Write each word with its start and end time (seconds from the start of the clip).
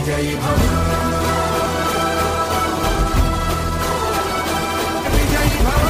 విజయీ 0.00 0.34
భవ 0.36 0.58
విజయీ 5.14 5.56
భవ 5.64 5.86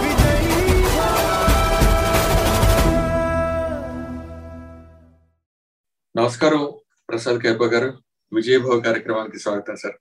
విజయీ 0.00 0.54
నమస్కారం 6.14 6.62
ప్రసాద్ 7.08 7.40
కేప 7.42 7.64
గారు 7.64 7.90
విజయభవ 8.32 8.78
కార్యక్రమానికి 8.80 9.38
స్వాగతం 9.38 9.76
సార్ 9.76 9.98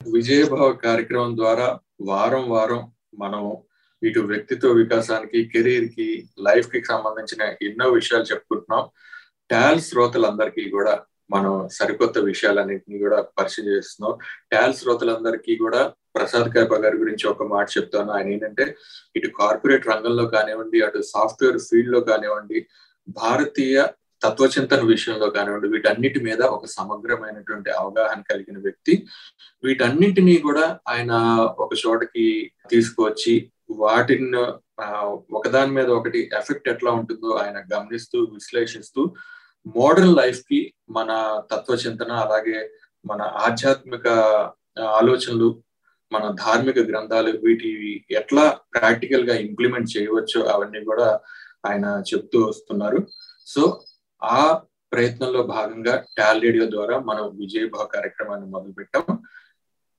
విజయభవ 0.00 0.66
కార్యక్రమం 0.84 1.34
ద్వారా 1.36 1.68
వారం 2.02 2.44
వారం 2.50 2.82
మనం 3.18 3.44
ఇటు 4.08 4.20
వ్యక్తిత్వ 4.30 4.70
వికాసానికి 4.82 5.38
కెరీర్కి 5.52 6.08
లైఫ్కి 6.46 6.80
సంబంధించిన 6.92 7.42
ఎన్నో 7.68 7.86
విషయాలు 7.98 8.26
చెప్పుకుంటున్నాం. 8.30 8.84
టాల్ 9.50 9.80
శ్రోతలందరికీ 9.88 10.64
కూడా 10.70 10.94
మనం 11.30 11.52
సరికొత్త 11.78 12.18
విషయాలన్నింటినీ 12.30 12.96
కూడా 12.98 13.18
పరిచయం 13.38 13.68
చేస్తున్నాం. 13.74 14.14
టాల్ 14.52 14.74
శ్రోతలందరికీ 14.74 15.54
కూడా 15.56 15.80
ప్రసాద్ 16.16 16.48
కైప 16.54 16.74
గారి 16.74 16.96
గురించి 16.96 17.24
ఒక 17.28 17.42
మాట 17.52 17.66
చెప్తాను. 17.76 18.10
ఆయన 18.12 18.28
ఏంటంటే 18.34 18.64
ఇటు 19.16 19.28
కార్పొరేట్ 19.40 19.88
రంగంలో 19.92 20.24
కానివ్వండి 20.26 20.80
అటు 20.86 21.00
సాఫ్ట్వేర్ 21.14 21.58
ఫీల్డ్లో 21.68 22.00
కానివ్వండి 22.10 22.60
భారతీయ 23.08 23.78
తత్వచింతన 24.24 24.82
విషయంలో 24.92 25.26
కానివ్వండి 25.30 25.68
వీటన్నిటి 25.68 26.20
మీద 26.22 26.42
ఒక 26.56 26.66
సమగ్రమైనటువంటి 26.66 27.70
అవగాహన 27.70 28.20
కలిగిన 28.30 28.58
వ్యక్తి. 28.58 28.94
వీటన్నిటినీ 29.64 30.36
కూడా 30.38 30.64
ఆయన 30.88 31.12
ఒక 31.64 31.72
చోటకి 31.82 32.26
తీసుకువచ్చి 32.70 33.34
వాటిని 33.70 34.38
ఒకదాని 35.30 35.72
మీద 35.72 35.86
ఒకటి 35.86 36.30
ఎఫెక్ట్ 36.32 36.68
ఎట్లా 36.68 36.90
ఉంటుందో 36.90 37.30
ఆయన 37.34 37.58
గమనిస్తూ 37.74 38.20
విశ్లేషిస్తూ 38.24 39.14
మోడర్న్ 39.76 40.16
లైఫ్కి 40.16 40.74
మన 40.90 41.10
తత్వచింతన 41.52 42.12
అలాగే 42.12 42.70
మన 43.06 43.22
ఆధ్యాత్మిక 43.22 44.08
ఆలోచనలు 44.80 45.62
మన 46.12 46.34
ధార్మిక 46.44 46.78
గ్రంథాలు 46.78 47.30
వీటి 47.30 47.70
ఎట్లా 48.10 48.60
ప్రాక్టికల్గా 48.74 49.34
ఇంప్లిమెంట్ 49.34 49.96
చేయవచ్చో 49.96 50.44
అవన్నీ 50.44 50.84
కూడా 50.84 51.20
ఆయన 51.66 52.02
చెప్తూ 52.14 52.44
వస్తున్నారు. 52.46 53.06
సో 53.46 53.82
ఆ 54.22 54.62
ప్రయత్నంలో 54.92 55.42
భాగంగా 55.42 56.04
టాల్ 56.18 56.42
రేడియో 56.42 56.70
ద్వారా 56.70 56.98
మనం 56.98 57.36
విజయభావ 57.38 57.86
కార్యక్రమాన్ని 57.94 58.50
మొదలుపెట్టాం 58.50 59.18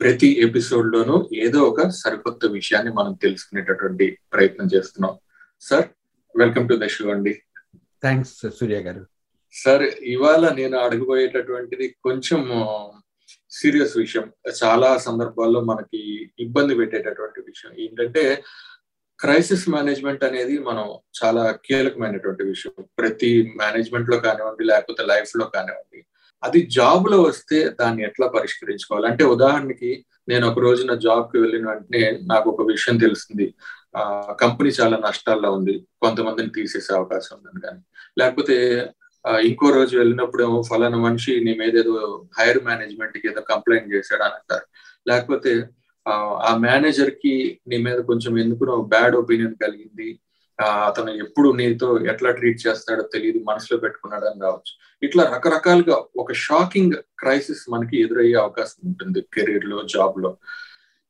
ప్రతి 0.01 0.41
ఎపిసోడ్ 0.41 0.91
లోనూ 0.91 1.29
ఏదో 1.33 1.59
ఒక 1.59 1.87
సరికొత్త 1.87 2.45
విషయాన్ని 2.45 2.93
మనం 2.93 3.13
తెలుసుకునేటటువంటి 3.13 4.17
ప్రయత్నం 4.33 4.69
చేస్తున్నాం. 4.75 5.17
Sir 5.61 5.85
welcome 6.37 6.69
to 6.69 6.79
the 6.83 6.87
show 6.87 7.09
అండి. 7.09 7.41
థ్యాంక్స్ 8.01 8.49
సూర్య 8.49 8.79
గారు. 8.79 9.05
సార్ 9.53 9.83
ఇవాళ 9.83 10.49
నేను 10.49 10.77
అడగబోయేటటువంటిది 10.77 11.95
కొంచెం 12.03 12.39
సీరియస్ 13.49 13.97
విషయం. 13.97 14.33
చాలా 14.63 14.97
సందర్భాల్లో 14.97 15.61
మనకి 15.61 16.31
ఇబ్బంది 16.39 16.75
పెట్టేటటువంటి 16.75 17.41
విషయం. 17.41 17.71
ఏంటంటే 17.79 18.43
క్రైసిస్ 19.19 19.69
మేనేజ్మెంట్ 19.69 20.23
అనేది 20.23 20.57
మనం 20.57 20.97
చాలా 21.23 21.51
కీలకమైనటువంటి 21.65 22.43
విషయం. 22.43 22.85
ప్రతి 22.99 23.53
మేనేజ్మెంట్లో 23.57 24.17
కానివ్వండి 24.17 24.63
లేకపోతే 24.63 25.03
లైఫ్లో 25.05 25.45
కానివ్వండి 25.45 26.05
అది 26.43 26.61
జాబ్లో 26.71 27.21
వస్తే 27.21 27.69
దాన్ని 27.69 28.03
ఎట్లా 28.03 28.27
పరిష్కరించుకోవాలి? 28.27 29.07
అంటే 29.07 29.23
ఉదాహరణకి 29.23 30.05
నేను 30.29 30.47
ఒక 30.47 30.59
రోజున 30.59 30.93
జాబ్కి 30.93 31.37
వెళ్ళిన 31.39 31.69
వెంటనే 31.69 32.19
నాకు 32.23 32.49
ఒక 32.49 32.61
విషయం 32.61 32.97
తెలిసింది. 32.97 33.53
ఆ 33.97 34.35
కంపెనీ 34.41 34.69
చాలా 34.69 34.97
నష్టాల్లో 34.97 35.51
ఉంది. 35.51 35.87
కొంతమందిని 36.01 36.49
తీసేసే 36.49 36.95
అవకాశం 36.95 37.37
ఉందని 37.37 37.61
కానీ. 37.61 37.79
లేకపోతే 38.17 38.87
ఇంకో 39.39 39.69
రోజు 39.69 39.97
వెళ్ళినప్పుడు 39.97 40.43
ఏమో 40.43 40.61
ఫలానా 40.61 40.97
మనిషి 40.97 41.39
నీ 41.39 41.53
మీద 41.53 41.77
ఏదో 41.77 42.25
హైర్ 42.39 42.63
మేనేజ్మెంట్కి 42.63 43.27
ఏదో 43.27 43.41
కంప్లైంట్ 43.41 43.93
చేశాడు 43.93 44.23
అని 44.23 44.33
అంటారు. 44.33 44.65
లేకపోతే 45.07 45.67
ఆ, 46.07 46.57
మేనేజర్కి 46.57 47.59
నీ 47.67 47.77
మీద 47.77 47.99
కొంచెం 47.99 48.39
ఎందుకు 48.39 48.81
బ్యాడ్ 48.81 49.15
ఒపీనియన్ 49.15 49.55
కలిగింది. 49.55 50.19
అతను 50.61 51.09
ఎప్పుడు 51.09 51.49
నీతో 51.49 51.99
ఎట్లా 51.99 52.31
ట్రీట్ 52.31 52.67
చేస్తాడో 52.67 53.01
తెలియదు 53.13 53.39
మనసులో 53.43 53.79
పెట్టుకున్నాడు 53.79 54.25
అని 54.25 54.41
రావచ్చు. 54.41 54.73
ఇట్లా 55.03 55.23
రకరకాలుగా 55.35 56.05
ఒక 56.17 56.33
షాకింగ్ 56.33 56.93
క్రైసిస్ 57.19 57.63
మనకి 57.69 58.01
ఎదురయ్యే 58.01 58.33
అవకాశం 58.33 58.87
ఉంటుంది 58.87 59.21
కెరీర్లో 59.21 59.83
జాబ్లో. 59.83 60.37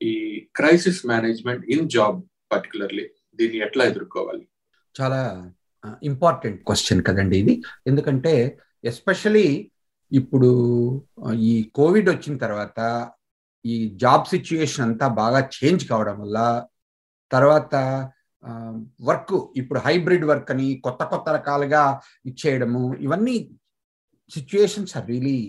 ఈ 0.02 0.14
crisis 0.56 1.06
management 1.06 1.66
in 1.70 1.90
job 1.90 2.22
particularly 2.52 3.10
దీన్ని 3.36 3.58
ఎట్లా 3.58 3.86
ఎదుర్కోవాలి? 3.86 4.48
చాలా 5.02 5.52
ఇంపార్టెంట్ 6.04 6.64
క్వశ్చన్ 6.64 7.04
కదండి 7.04 7.38
ఇది. 7.38 7.64
ఎందుకంటే 7.88 8.60
ఎస్పెషలీ 8.84 9.72
ఇప్పుడు 10.12 10.50
ఈ 11.34 11.72
కోవిడ్ 11.76 12.10
వచ్చిన 12.10 12.38
తర్వాత 12.38 13.12
ఈ 13.66 13.90
జాబ్ 13.96 14.26
సిచ్యుయేషన్ 14.26 14.86
అంతా 14.86 15.08
బాగా 15.08 15.50
చేంజ్ 15.56 15.90
కావడం 15.90 16.22
వల్ల 16.22 16.66
తర్వాత 17.32 17.76
వర్క్ 19.10 19.38
ఇప్పుడు 19.60 19.80
హైబ్రిడ్ 19.86 20.26
వర్క్ 20.32 20.50
అని 20.54 20.68
కొత్త 20.86 21.04
కొత్త 21.12 21.30
రకాలుగా 21.38 21.84
ఇచ్చేయడము 22.30 22.82
ఇవన్నీ 23.06 23.38
సిచ్యుయేషన్స్ 24.32 24.94
ఆర్ 24.98 25.08
రియలీ 25.12 25.40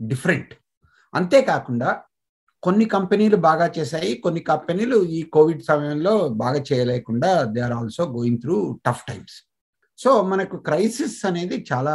డిఫరెంట్. 0.00 0.52
అంతేకాకుండా 1.14 1.90
కొన్ని 2.62 2.86
కంపెనీలు 2.94 3.38
బాగా 3.48 3.66
చేశాయి 3.76 4.12
కొన్ని 4.24 4.40
కంపెనీలు 4.50 4.96
ఈ 5.16 5.20
కోవిడ్ 5.34 5.62
సమయంలో 5.70 6.14
బాగా 6.42 6.60
చేయలేకుండా 6.70 7.30
they 7.54 7.60
are 7.66 7.74
also 7.80 8.04
going 8.16 8.40
through 8.44 8.56
tough 8.86 9.02
times. 9.10 9.36
So 9.98 10.10
మనకు 10.32 10.56
క్రైసిస్ 10.68 11.18
అనేది 11.30 11.58
చాలా 11.72 11.94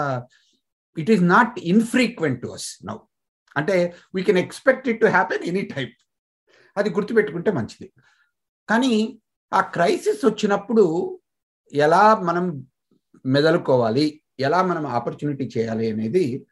it 0.97 1.11
is 1.15 1.23
not 1.35 1.55
infrequent 1.73 2.39
to 2.43 2.51
us 2.57 2.69
now. 2.89 2.97
అంటే 3.55 3.75
we 4.15 4.21
can 4.29 4.41
expect 4.45 4.87
it 4.91 5.01
to 5.03 5.09
happen 5.17 5.43
any 5.51 5.63
time 5.73 5.95
అది 6.77 6.89
గుర్తుపెట్టుకుంటే 6.97 7.51
మంచిది. 7.59 7.87
కానీ 8.69 8.93
ఆ 9.51 9.61
క్రైసిస్ 9.61 10.25
వచ్చినప్పుడు 10.25 10.83
ఎలా 11.73 12.15
మనం 12.15 12.45
మెదలుకోవాలి 13.25 14.21
ఎలా 14.39 14.61
మనం 14.61 14.87
ఆపర్చునిటీ 14.87 15.51
చేయాలి 15.57 15.91
అనేది 15.91 16.45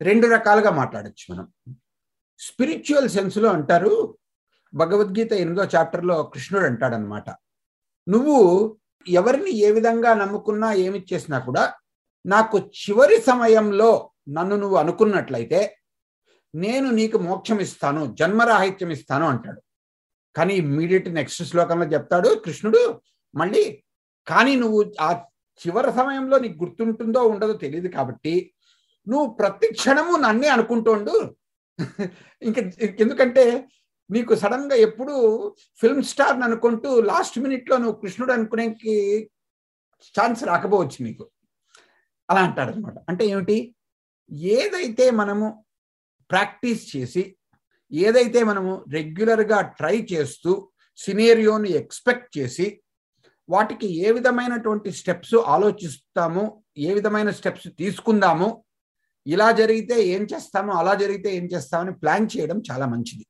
రెండు 0.00 0.26
రకాలుగా 0.26 0.70
మాట్లాడచ్చు 0.70 1.24
మనం. 1.32 1.46
స్పిరిచువల్ 2.38 3.08
సెన్స్లో 3.08 3.48
అంటారు 3.48 4.18
భగవద్గీత 4.74 5.32
ఎనిమిదో 5.32 5.64
చాప్టర్లో 5.74 6.22
కృష్ణుడు 6.22 6.64
అంటాడనమాట. 6.64 7.30
నువ్వు 8.08 8.36
ఎవరిని 9.06 9.50
ఏ 9.50 9.70
విధంగా 9.70 10.14
నమ్ముకున్నా 10.14 10.72
ఏమి 10.72 11.06
చేసినా 11.12 11.38
కూడా 11.38 11.74
నాకు 12.26 12.58
చివరి 12.58 13.20
సమయంలో 13.20 14.10
నన్ను 14.28 14.56
నువ్వు 14.56 14.76
అనుకున్నట్లయితే 14.76 15.60
నేను 16.54 16.90
నీకు 16.90 17.18
మోక్షం 17.18 17.60
ఇస్తాను 17.60 18.14
జన్మరాహిత్యం 18.14 18.90
ఇస్తాను 18.90 19.26
అంటాడు. 19.26 19.61
కానీ 20.36 20.54
ఇమ్మీడియట్ 20.54 21.08
నెక్స్ట్ 21.10 21.42
శ్లోకంలో 21.42 21.86
చెప్తాడు 21.86 22.30
కృష్ణుడు 22.44 22.82
మళ్ళీ 23.34 23.64
కానీ 24.26 24.52
నువ్వు 24.56 24.80
ఆ 25.00 25.10
చివరి 25.60 25.90
సమయంలో 25.92 26.36
నీకు 26.38 26.56
గుర్తుంటుందో 26.64 27.20
ఉండదో 27.24 27.54
తెలియదు 27.64 27.88
కాబట్టి 27.88 28.34
నువ్వు 29.06 29.26
ప్రతి 29.34 29.68
క్షణము 29.72 30.14
నన్నే 30.16 30.48
అనుకుంటుండు 30.48 31.14
ఇంకా 32.42 32.60
ఎందుకంటే 32.98 33.44
నీకు 34.10 34.32
సడన్గా 34.34 34.76
ఎప్పుడు 34.76 35.14
ఫిల్మ్ 35.80 36.02
స్టార్ 36.02 36.42
అనుకుంటూ 36.42 36.88
లాస్ట్ 37.02 37.36
మినిట్లో 37.38 37.76
నువ్వు 37.76 37.96
కృష్ణుడు 38.00 38.32
అనుకునేకి 38.32 38.94
ఛాన్స్ 40.14 40.40
రాకపోవచ్చు 40.44 40.98
నీకు. 41.04 41.24
అలా 42.28 42.40
అంటాడు 42.40 42.70
అనమాట 42.70 42.96
అంటే 43.08 43.24
ఏమిటి? 43.26 43.56
ఏదైతే 44.54 45.06
మనము 45.10 45.46
ప్రాక్టీస్ 46.30 46.82
చేసి 46.96 47.22
ఏదైతే 47.92 48.44
మనము 48.44 48.84
రెగ్యులర్గా 48.92 49.60
ట్రై 49.60 50.06
చేస్తూ 50.12 50.68
సినేరియోని 50.98 51.70
ఎక్స్పెక్ట్ 51.70 52.38
చేసి 52.38 52.80
వాటికి 53.48 53.86
ఏ 53.86 54.10
విధమైనటువంటి 54.12 54.92
స్టెప్స్ 54.92 55.34
ఆలోచిస్తాము 55.34 56.62
ఏ 56.78 56.94
విధమైన 56.94 57.30
స్టెప్స్ 57.30 57.68
తీసుకుందాము 57.78 58.64
ఇలా 59.26 59.50
జరిగితే 59.50 60.04
ఏం 60.04 60.22
చేస్తామో 60.22 60.72
అలా 60.72 60.94
జరిగితే 60.94 61.36
ఏం 61.36 61.44
చేస్తామని 61.44 61.92
ప్లాన్ 61.92 62.28
చేయడం 62.36 62.62
చాలా 62.70 62.86
మంచిది. 62.86 63.26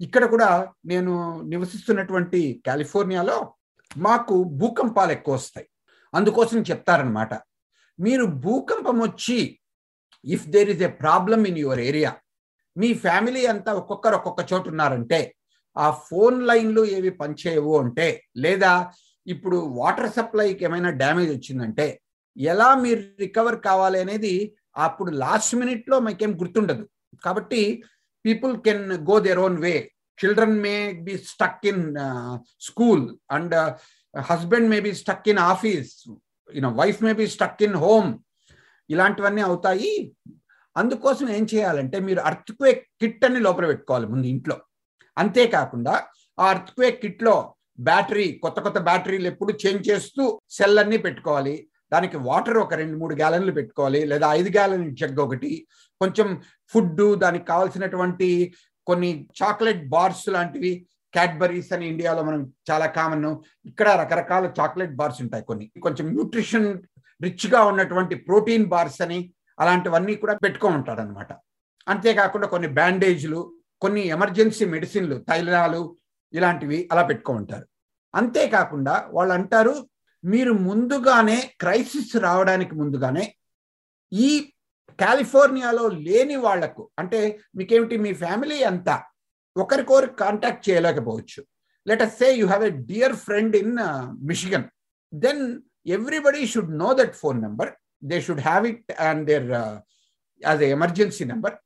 ఇక్కడ 0.00 0.24
కూడా 0.24 0.72
నేను 0.86 1.42
నివసిస్తున్నటువంటి 1.48 2.62
కాలిఫోర్నియాలో 2.66 3.54
మాకు 3.96 4.44
భూకంపాలు 4.44 5.12
ఎక్కువ 5.12 5.34
వస్తాయి. 5.34 5.68
అందుకోసం 6.14 6.58
చెప్తారనమాట 6.60 7.34
మీరు 7.98 8.24
భూకంపం 8.24 9.00
వచ్చి 9.00 9.58
if 10.24 10.48
there 10.48 10.70
is 10.70 10.82
a 10.82 10.88
problem 10.88 11.46
in 11.46 11.58
your 11.58 11.80
area 11.80 12.10
me 12.76 12.94
family 12.94 13.46
అంతా 13.46 13.72
ఒక్కొక్కరు 13.72 14.16
ఒక్కొక్క 14.16 14.52
చోటు 14.52 14.68
ఉన్నారంటే 14.68 15.20
ఆ 15.76 15.90
ఫోన్ 15.90 16.46
లైన్లు 16.46 16.84
ఏవి 16.84 17.10
పనిచేయవు 17.10 17.78
అంటే 17.78 18.24
లేదా 18.36 18.72
ఇప్పుడు 19.26 19.56
వాటర్ 19.56 20.12
సప్లైకి 20.12 20.64
ఏమైనా 20.64 20.90
డ్యామేజ్ 20.90 21.30
వచ్చిందంటే 21.32 21.86
ఎలా 22.36 22.74
మీరు 22.74 23.02
రికవర్ 23.18 23.60
కావాలి 23.60 24.00
అనేది 24.00 24.34
అప్పుడు 24.76 25.10
లాస్ట్ 25.10 25.54
మినిట్లో 25.54 26.00
మీకేం 26.00 26.32
గుర్తుండదు. 26.40 26.84
కాబట్టి 27.24 27.62
people 28.24 28.60
can 28.60 28.84
go 29.10 29.20
their 29.20 29.38
own 29.38 29.58
way. 29.58 29.74
Children 30.24 30.58
may 30.60 30.92
be 30.92 31.18
stuck 31.18 31.66
in 31.66 31.84
school 32.60 33.04
and 33.30 33.54
husband 34.20 34.70
may 34.70 34.80
be 34.80 34.92
stuck 34.94 35.28
in 35.28 35.38
office 35.38 36.08
you know 36.54 36.70
wife 36.70 37.02
may 37.02 37.12
be 37.12 37.26
stuck 37.26 37.62
in 37.62 37.74
home. 37.74 38.10
ఇలాంటివన్నీ 38.90 39.42
అవుతాయి. 39.42 39.92
అందుకోసం 40.76 41.28
ఏం 41.28 41.46
చేయాలంటే 41.54 41.98
మీరు 41.98 42.20
అర్త్క్వేక్ 42.20 42.82
కిట్ 43.00 43.24
అని 43.24 43.40
లోపల 43.40 43.66
పెట్టుకోవాలి 43.66 44.06
ముందు 44.06 44.26
ఇంట్లో. 44.26 44.56
అంతేకాకుండా 45.18 45.94
ఆ 46.40 46.44
అర్త్క్వేక్ 46.50 47.00
కిట్లో 47.00 47.54
బ్యాటరీ 47.80 48.32
కొత్త 48.42 48.60
కొత్త 48.60 48.78
బ్యాటరీలు 48.78 49.26
ఎప్పుడు 49.26 49.52
చేంజ్ 49.66 49.90
చేస్తూ 49.90 50.40
సెల్ 50.50 50.78
అన్ని 50.78 50.98
పెట్టుకోవాలి. 50.98 51.68
దానికి 51.92 52.16
వాటర్ 52.16 52.58
ఒక 52.58 52.74
రెండు 52.74 52.96
మూడు 52.98 53.14
గ్యాలన్లు 53.14 53.52
పెట్టుకోవాలి 53.52 54.06
లేదా 54.06 54.32
ఐదు 54.32 54.48
గ్యాలన్ 54.48 54.96
జగ్ 54.96 55.20
ఒకటి. 55.20 55.66
కొంచెం 56.00 56.42
ఫుడ్ 56.68 57.18
దానికి 57.18 57.44
కావాల్సినటువంటి 57.44 58.54
కొన్ని 58.86 59.28
చాక్లెట్ 59.42 59.88
బార్స్ 59.88 60.28
లాంటివి 60.28 60.86
క్యాడ్బరీస్ 61.14 61.72
అని 61.72 61.88
ఇండియాలో 61.88 62.22
మనం 62.22 62.52
చాలా 62.70 62.86
కామన్ 62.86 63.36
ఇక్కడ 63.66 63.88
రకరకాల 63.88 64.52
చాక్లెట్ 64.60 64.94
బార్స్ 64.94 65.22
ఉంటాయి 65.22 65.44
కొన్ని. 65.44 65.72
కొంచెం 65.82 66.06
న్యూట్రిషన్ 66.12 66.68
రిచ్గా 67.22 67.64
ఉన్నటువంటి 67.64 68.14
ప్రోటీన్ 68.14 68.64
బార్స్ 68.64 69.02
అని 69.02 69.32
అలాంటివన్నీ 69.60 70.14
కూడా 70.14 70.34
పెట్టుకోమంటాడు 70.34 71.00
అనమాట 71.00 71.32
అంతేకాకుండా 71.88 72.46
కొన్ని 72.46 72.68
బ్యాండేజ్లు 72.68 73.40
కొన్ని 73.80 74.00
ఎమర్జెన్సీ 74.00 74.64
మెడిసిన్లు 74.64 75.16
తైలాలు 75.28 75.96
ఇలాంటివి 76.32 76.88
అలా 76.92 77.02
పెట్టుకోమంటారు. 77.02 77.66
అంతేకాకుండా 78.14 79.08
వాళ్ళు 79.10 79.34
అంటారు 79.34 79.88
మీరు 80.24 80.52
ముందుగానే 80.52 81.52
క్రైసిస్ 81.60 82.16
రావడానికి 82.16 82.74
ముందుగానే 82.74 83.34
ఈ 84.12 84.52
కాలిఫోర్నియాలో 85.00 85.88
లేని 85.88 86.36
వాళ్ళకు 86.36 86.90
అంటే 86.98 87.40
మీకేమిటి 87.56 87.96
మీ 87.96 88.12
ఫ్యామిలీ 88.12 88.62
అంతా 88.62 89.04
ఒకరికొకరు 89.56 90.06
కాంటాక్ట్ 90.06 90.70
చేయలేకపోవచ్చు. 90.70 91.40
Let 91.86 92.02
us 92.02 92.18
say 92.18 92.32
you 92.32 92.46
have 92.46 92.64
a 92.64 92.70
dear 92.70 93.12
friend 93.12 93.56
in 93.56 93.76
Michigan. 94.26 94.64
Then 95.14 95.42
everybody 95.86 96.46
should 96.46 96.78
know 96.78 96.92
that 96.92 97.14
phone 97.14 97.42
number. 97.42 97.72
They 98.02 98.20
should 98.20 98.40
have 98.40 98.66
it 98.66 98.92
and 99.08 99.26
their 99.26 99.48
as 100.42 100.62
emergency 100.62 101.24
number 101.24 101.56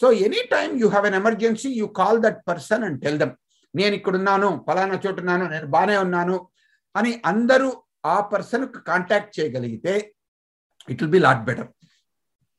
so 0.00 0.12
any 0.12 0.42
time 0.50 0.78
you 0.80 0.88
have 0.88 1.06
an 1.06 1.14
emergency 1.14 1.70
you 1.80 1.86
call 1.86 2.22
that 2.22 2.40
person 2.48 2.84
and 2.84 3.00
tell 3.04 3.18
them 3.18 3.34
నేను 3.74 3.94
ఇక్కడున్నాను 3.94 4.64
ఫలానా 4.68 5.00
చోటున్నాను 5.06 5.46
నేను 5.48 5.66
బాగానే 5.66 5.96
ఉన్నాను 5.96 6.48
అని 6.96 7.22
అందరూ 7.24 7.82
ఆ 8.06 8.20
పర్సన్కు 8.20 8.78
కాంటాక్ట్ 8.80 9.40
చేయగలిగితే 9.40 10.14
it 10.88 11.02
will 11.02 11.10
be 11.10 11.18
lot 11.18 11.44
better 11.44 11.68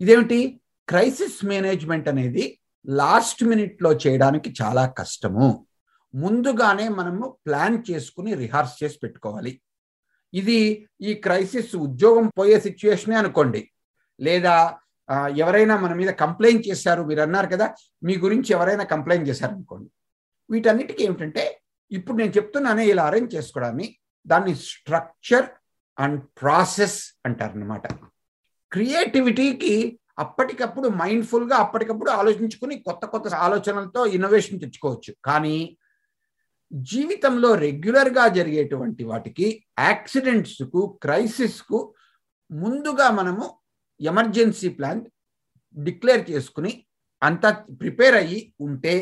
ఇదేమిటి? 0.01 0.61
క్రైసిస్ 0.89 1.45
మేనేజ్మెంట్ 1.45 2.07
అనేది 2.07 2.59
లాస్ట్ 2.87 3.43
మినిట్లో 3.43 3.93
చేయడానికి 3.93 4.55
చాలా 4.61 4.85
కష్టము. 4.85 5.67
ముందుగానే 6.13 6.89
మనము 6.89 7.37
ప్లాన్ 7.45 7.83
చేసుకుని 7.91 8.33
రిహార్స్ 8.33 8.83
చేసి 8.83 8.97
పెట్టుకోవాలి. 9.03 9.61
ఇది 10.33 10.87
ఈ 11.01 11.13
క్రైసిస్ 11.25 11.75
ఉద్యోగం 11.75 12.25
పోయే 12.37 12.59
సిచ్యువేషనే 12.59 13.15
అనుకోండి. 13.15 13.61
లేదా 14.19 14.55
ఎవరైనా 15.43 15.75
మన 15.83 15.93
మీద 15.93 16.11
కంప్లైంట్ 16.23 16.63
చేశారు 16.69 17.01
మీరు 17.03 17.21
అన్నారు 17.21 17.47
కదా 17.53 17.67
మీ 18.03 18.13
గురించి 18.17 18.49
ఎవరైనా 18.53 18.83
కంప్లైంట్ 18.93 19.27
చేశారు 19.29 19.53
అనుకోండి. 19.53 19.89
వీటన్నిటికీ 20.49 21.03
ఏమిటంటే 21.03 21.43
ఇప్పుడు 21.91 22.17
నేను 22.17 22.33
చెప్తున్నానే 22.37 22.83
ఇలా 22.91 23.03
అరేంజ్ 23.09 23.35
చేసుకోవడాన్ని 23.35 23.87
దాన్ని 24.25 24.55
స్ట్రక్చర్ 24.55 25.47
అండ్ 25.97 26.19
ప్రాసెస్ 26.41 26.97
అంటారనమాట 27.25 27.87
క్రియేటివిటీకి 28.71 29.99
అప్పటికప్పుడు 30.17 30.87
మైండ్ఫుల్గా 31.01 31.55
అప్పటికప్పుడు 31.55 32.11
ఆలోచించుకుని 32.11 32.75
కొత్త 32.79 33.05
కొత్త 33.05 33.35
ఆలోచనలతో 33.47 34.01
ఇన్నోవేషన్ 34.05 34.61
తెచ్చుకోవచ్చు. 34.63 35.11
కానీ 35.25 35.77
జీవితంలో 36.71 37.55
రెగ్యులర్గా 37.55 38.27
జరిగేటువంటి 38.27 39.03
వాటికి 39.03 39.47
యాక్సిడెంట్స్కు 39.79 40.81
క్రైసిస్కు 41.03 41.79
ముందుగా 42.51 43.09
మనము 43.09 43.45
ఎమర్జెన్సీ 43.99 44.69
ప్లాన్ 44.69 45.01
డిక్లేర్ 45.77 46.31
చేసుకుని 46.31 46.71
అంతా 47.21 47.49
ప్రిపేర్ 47.81 48.15
అయ్యి 48.15 48.39
ఉంటే 48.59 48.95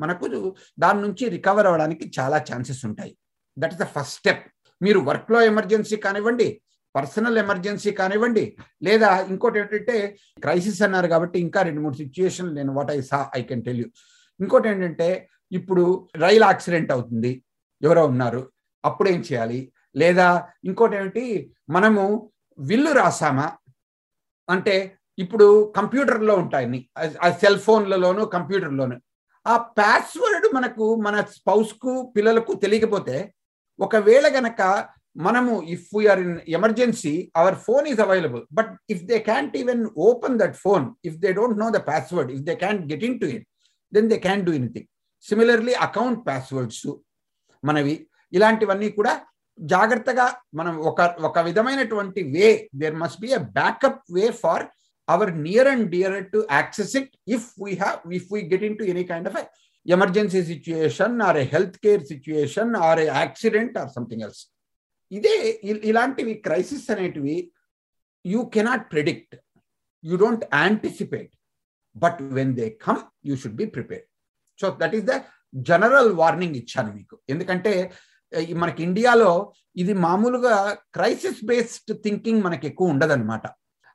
మనకు 0.00 0.26
దాని 0.78 1.00
నుంచి 1.02 1.24
రికవర్ 1.28 1.66
అవ్వడానికి 1.66 2.12
చాలా 2.18 2.38
ఛాన్సెస్ 2.50 2.82
ఉంటాయి. 2.84 3.12
That 3.56 3.72
is 3.74 3.82
the 3.82 3.86
first 3.96 4.16
step. 4.18 4.44
మీరు 4.80 5.00
వర్క్లో 5.00 5.40
ఎమర్జెన్సీ 5.42 5.96
కానివ్వండి 5.96 6.48
పర్సనల్ 6.94 7.38
ఎమర్జెన్సీ 7.38 7.90
కానివ్వండి 7.90 8.44
లేదా 8.82 9.08
ఇంకోటి 9.32 9.58
ఏంటంటే 9.58 9.96
క్రైసిస్ 10.42 10.82
అన్నారు 10.82 11.08
కాబట్టి 11.08 11.38
ఇంకా 11.38 11.60
రెండు 11.62 11.80
మూడు 11.80 11.96
సిచ్యుయేషన్ 11.96 12.50
నేను 12.54 12.72
what 12.72 12.90
I 12.90 13.00
saw 13.00 13.30
I 13.36 13.42
can 13.42 13.62
tell 13.62 13.80
you 13.80 13.88
ఇంకోటి 14.40 14.68
ఏంటంటే 14.68 15.08
ఇప్పుడు 15.54 15.84
రైలు 16.16 16.44
యాక్సిడెంట్ 16.44 16.90
అవుతుంది. 16.92 17.32
ఎవరో 17.82 18.02
ఉన్నారు. 18.06 18.42
అప్పుడు 18.84 19.08
ఏం 19.08 19.20
చేయాలి? 19.20 19.60
లేదా 19.96 20.28
ఇంకోటి 20.64 20.96
ఏమిటి? 20.96 21.24
మనము 21.68 22.04
విల్లు 22.58 22.92
రాసామా? 22.92 23.46
అంటే 24.48 24.76
ఇప్పుడు 25.18 25.46
కంప్యూటర్లో 25.76 26.34
ఉంటాయి. 26.34 26.78
ఆ 27.24 27.28
సెల్ 27.42 27.60
ఫోన్లలోను 27.66 28.22
కంప్యూటర్లోను. 28.36 28.96
ఆ 29.46 29.54
పాస్వర్డ్ 29.78 30.46
మనకు 30.54 30.84
మన 31.06 31.16
స్పౌస్కు 31.36 31.92
పిల్లలకు 32.16 32.52
తెలియకపోతే 32.54 33.16
ఒకవేళ 33.78 34.26
గనక 34.38 34.60
మనము 35.16 35.52
if 35.74 35.88
we are 35.96 36.20
in 36.20 36.36
emergency 36.48 37.12
our 37.36 37.56
phone 37.66 37.86
is 37.88 38.00
available 38.00 38.42
but 38.52 38.70
if 38.90 39.02
they 39.10 39.18
can't 39.18 39.54
even 39.56 39.82
open 40.08 40.38
that 40.38 40.56
phone 40.56 40.84
if 41.04 41.18
they 41.24 41.32
don't 41.32 41.58
know 41.58 41.68
the 41.70 41.80
password 41.90 42.30
if 42.36 42.44
they 42.48 42.54
can't 42.54 42.82
get 42.92 43.04
into 43.20 43.26
it 43.26 43.46
then 43.92 44.08
they 44.12 44.18
can 44.18 44.42
do 44.46 44.52
anything 44.52 44.88
similarly 45.26 45.74
account 45.86 46.20
passwords 46.28 46.86
మనవి 47.64 47.94
ఇలాంటివన్నీ 48.32 48.88
కూడా 48.90 49.12
జాగ్రత్తగా 49.58 50.26
మనం 50.54 50.74
ఒక 50.90 51.00
ఒక 51.24 51.38
విధమైనటువంటి 51.48 52.22
way 52.32 52.48
there 52.80 52.96
must 53.02 53.20
be 53.20 53.28
a 53.32 53.42
backup 53.58 54.00
way 54.10 54.24
for 54.40 54.64
our 55.08 55.32
near 55.44 55.68
and 55.72 55.86
dear 55.90 56.16
to 56.32 56.40
access 56.50 56.94
it 57.00 57.12
if 57.36 57.46
we 57.64 57.72
have 57.74 58.14
if 58.18 58.28
we 58.32 58.40
get 58.52 58.64
into 58.80 58.86
any 58.92 59.04
kind 59.10 59.28
of 59.30 59.38
emergency 59.86 60.42
situation 60.50 61.14
or 61.20 61.38
a 61.38 61.44
health 61.54 61.78
care 61.84 62.02
situation 62.12 62.72
or 62.82 63.00
a 63.00 63.08
accident 63.14 63.76
or 63.82 63.90
something 63.90 64.24
else 64.26 64.42
ఇదే 65.10 65.34
ఇలాంటివి 65.90 66.34
crisis 66.46 66.86
అనేటివి 66.90 67.36
you 68.24 68.40
cannot 68.54 68.86
predict 68.92 69.34
you 70.04 70.16
don't 70.16 70.44
anticipate 70.56 71.32
but 71.96 72.20
when 72.38 72.52
they 72.54 72.66
come 72.86 73.02
you 73.28 73.36
should 73.36 73.58
be 73.62 73.66
prepared 73.76 74.08
so 74.60 74.68
that 74.80 74.94
is 74.98 75.06
the 75.10 75.14
general 75.70 76.10
warning 76.20 76.56
ఇచ్చాను 76.62 76.90
మీకు. 76.98 77.14
ఎందుకంటే 77.32 77.72
మనకి 78.62 78.80
ఇండియాలో 78.88 79.30
ఇది 79.82 79.92
మామూలుగా 80.06 80.54
క్రైసిస్ 80.96 81.42
బేస్డ్ 81.50 81.92
థింకింగ్ 82.04 82.42
మనకి 82.46 82.64
ఎక్కువ 82.70 82.94
ఉండదన్నమాట. 82.94 83.46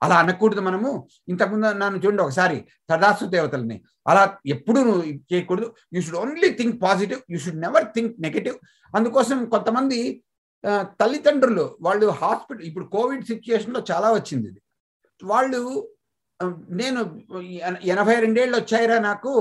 అలా 0.03 0.15
అనకూడదు 0.23 0.61
మనము. 0.67 0.89
ఇంతకుముందు 1.31 1.69
నన్ను 1.81 1.97
చూడండి 2.03 2.23
ఒకసారి 2.25 2.57
తదాసు 2.91 3.25
దేవతల్ని. 3.33 3.77
అలా 4.09 4.23
ఎప్పుడు 4.55 4.79
నువ్వు 4.87 5.03
చేయకూడదు. 5.31 5.67
You 5.95 6.01
should 6.05 6.19
only 6.21 6.49
think 6.59 6.77
positive 6.85 7.21
you 7.33 7.39
should 7.45 7.61
never 7.65 7.87
think 7.95 8.13
negative 8.25 8.57
అందుకోసం 8.93 9.39
కొంతమంది 9.53 9.99
తల్లిదండ్రులు 11.01 11.65
వాళ్ళు 11.85 12.07
హాస్పిటల్ 12.21 12.65
ఇప్పుడు 12.69 12.85
కోవిడ్ 12.95 13.27
సిచ్యుయేషన్లో 13.31 13.81
చాలా 13.91 14.07
వచ్చింది 14.17 14.47
ఇది. 14.51 14.61
వాళ్ళు 15.21 15.61
నేను 16.81 16.99
ఎనభై 17.93 18.17
రెండేళ్ళు 18.25 18.55
వచ్చాయిరా 18.57 18.97
నాకు. 19.09 19.33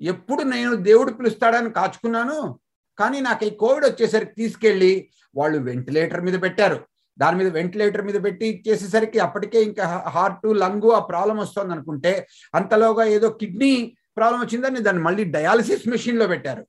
ఎప్పుడు 0.00 0.42
నేను 0.42 0.74
దేవుడు 0.74 1.12
పిలుస్తాడని 1.12 1.70
కాచుకున్నాను 1.70 2.58
కానీ 2.98 3.20
నాకు 3.20 3.44
ఈ 3.44 3.50
కోవిడ్ 3.50 3.84
వచ్చేసరికి 3.84 4.32
తీసుకెళ్ళి 4.32 5.08
వాళ్ళు 5.36 5.58
వెంటిలేటర్ 5.58 6.20
మీద 6.20 6.42
పెట్టారు. 6.42 6.78
దాని 7.18 7.36
మీద 7.36 7.52
వెంటిలేటర్ 7.52 8.04
మీద 8.04 8.14
పెట్టి 8.24 8.64
చేసేసరికి 8.68 9.18
అప్పటికే 9.18 9.62
ఇంకా 9.62 9.84
హార్ట్ 9.86 10.46
లంగు 10.46 10.90
ఆ 10.92 10.98
ప్రాబ్లం 10.98 11.36
వస్తుంది 11.36 11.72
అనుకుంటే 11.72 12.28
అంతలోగా 12.54 13.04
ఏదో 13.04 13.30
కిడ్నీ 13.30 13.96
ప్రాబ్లం 14.16 14.40
వచ్చిందని 14.40 14.80
దాన్ని 14.80 15.02
మళ్ళీ 15.02 15.24
డయాలసిస్ 15.24 15.88
మెషిన్లో 15.88 16.26
పెట్టారు. 16.26 16.66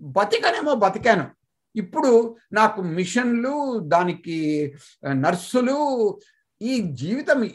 బతికనేమో 0.00 0.74
బతికాను. 0.74 1.26
ఇప్పుడు 1.76 2.36
నాకు 2.52 2.80
మిషన్లు 2.82 3.78
దానికి 3.78 4.38
నర్సులు 5.04 5.76
ఈ 6.62 6.80
జీవితం 6.80 7.50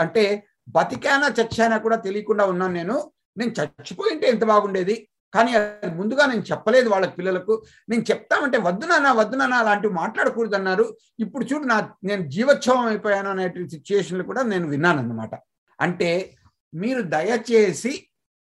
అంటే 0.00 0.44
బతికానా 0.68 1.28
చచ్చానా 1.40 1.76
కూడా 1.76 1.96
తెలియకుండా 1.96 2.44
ఉన్నాను 2.44 2.72
నేను. 2.72 3.12
నేను 3.36 3.52
చచ్చిపోయింటే 3.60 4.26
ఎంత 4.26 4.44
బాగుండేది? 4.44 4.96
కానీ 5.34 5.50
అది 5.54 5.94
ముందుగా 5.98 6.26
నేను 6.26 6.44
చెప్పలేదు 6.50 6.88
వాళ్ళ 6.88 7.06
పిల్లలకు. 7.06 7.54
నేను 7.88 8.02
చెప్తామంటే 8.10 8.58
వద్దునానా 8.58 9.12
వద్దునానా 9.12 9.56
అలాంటివి 9.58 9.94
మాట్లాడకూడదు 9.94 10.56
అన్నారు 10.56 10.96
ఇప్పుడు 11.18 11.44
చూడు 11.44 11.64
నా 11.64 11.76
నేను 12.04 12.28
జీవోత్సవం 12.28 12.86
అయిపోయాను 12.86 13.30
అనేటువంటి 13.30 13.70
సిచ్యుయేషన్లు 13.70 14.24
కూడా 14.24 14.42
నేను 14.42 14.68
విన్నాను 14.68 14.98
అనమాట 14.98 15.34
అంటే 15.78 16.36
మీరు 16.74 17.02
దయచేసి 17.02 17.92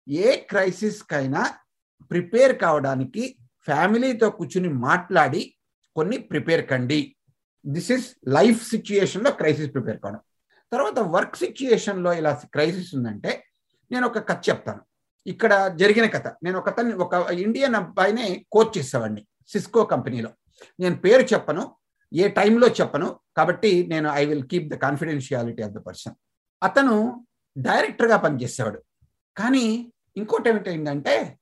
ఏ 0.09 0.37
క్రైసిస్కైనా 0.37 1.43
ప్రిపేర్ 2.11 2.59
కావడానికి 2.59 3.39
ఫ్యామిలీతో 3.67 4.31
కూర్చుని 4.31 4.69
మాట్లాడి 4.69 5.43
కొన్ని 5.97 6.19
ప్రిపేర్ 6.19 6.67
కండి. 6.67 7.17
దిస్ 7.67 7.91
ఇస్ 7.93 8.07
లైఫ్ 8.29 8.69
సిచ్యుయేషన్లో 8.69 9.31
క్రైసిస్ 9.31 9.73
ప్రిపేర్ 9.73 9.99
కావడం. 9.99 10.21
తర్వాత 10.73 10.99
వర్క్ 10.99 11.37
సిచ్యుయేషన్లో 11.37 12.13
ఇలా 12.13 12.33
క్రైసిస్ 12.53 12.95
ఉందంటే 12.95 13.33
నేను 13.95 14.07
ఒక 14.09 14.19
కథ 14.29 14.41
చెప్తాను. 14.49 14.83
ఇక్కడ 15.27 15.53
జరిగిన 15.81 16.07
కథ. 16.15 16.27
నేను 16.45 16.59
ఒక 16.59 16.69
ఒక 17.05 17.15
ఇండియన్ 17.45 17.75
అబ్బాయిని 17.75 18.27
కోచ్ 18.53 18.73
చేసేవాడిని 18.79 19.23
సిస్కో 19.49 19.85
కంపెనీలో. 19.85 20.31
నేను 20.81 20.97
పేరు 21.05 21.23
చెప్పను 21.35 21.65
ఏ 22.15 22.29
టైంలో 22.29 22.69
చెప్పను 22.81 23.09
కాబట్టి 23.37 23.71
నేను 23.87 24.09
I 24.21 24.25
will 24.27 24.45
keep 24.53 24.69
the 24.75 24.77
confidentiality 24.85 25.63
of 25.63 25.73
the 25.73 25.79
person. 25.79 26.15
అతను 26.63 26.95
డైరెక్టర్గా 27.59 28.17
పనిచేసేవాడు. 28.17 28.81
కానీ 29.37 29.93
ఇంకోటి 30.17 30.49
ఏమిటైందంటే 30.49 31.39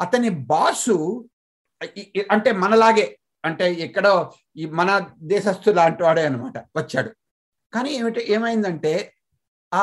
అతని 0.00 0.28
బాసు 0.28 0.96
అంటే 2.30 2.50
మనలాగే 2.62 3.06
అంటే 3.44 3.66
ఎక్కడో 3.86 4.12
ఈ 4.56 4.66
మన 4.78 4.90
దేశస్థు 5.34 5.70
లాంటి 5.70 6.02
వాడే 6.02 6.22
అనమాట 6.26 6.58
వచ్చాడు. 6.76 7.10
కానీ 7.74 7.90
ఏమిటి 7.90 8.20
ఏమైందంటే 8.32 8.92
ఆ 9.74 9.82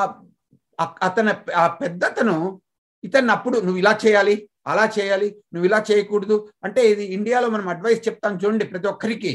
అతను 0.80 1.34
ఆ 1.64 1.68
పెద్దతను 1.82 2.62
ఇతన్ని 3.04 3.32
అప్పుడు 3.32 3.58
నువ్వు 3.60 3.80
ఇలా 3.84 3.94
చేయాలి 4.06 4.50
అలా 4.68 4.86
చేయాలి 4.98 5.28
నువ్వు 5.54 5.66
ఇలా 5.70 5.80
చేయకూడదు. 5.90 6.36
అంటే 6.64 6.82
ఇది 6.92 7.06
ఇండియాలో 7.06 7.48
మనం 7.50 7.70
అడ్వైస్ 7.70 8.08
చెప్తాం 8.08 8.36
చూడండి 8.44 8.66
ప్రతి 8.66 8.88
ఒక్కరికి. 8.88 9.32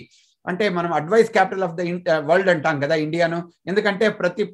అంటే 0.46 0.68
మనం 0.68 0.92
advice 0.92 1.30
capital 1.30 1.64
of 1.66 1.74
the 1.76 2.10
world 2.28 2.50
అంటాం 2.50 2.80
కదా 2.80 2.94
ఇండియాను. 2.94 3.52
ఎందుకంటే 3.66 4.08
ప్రతి 4.20 4.44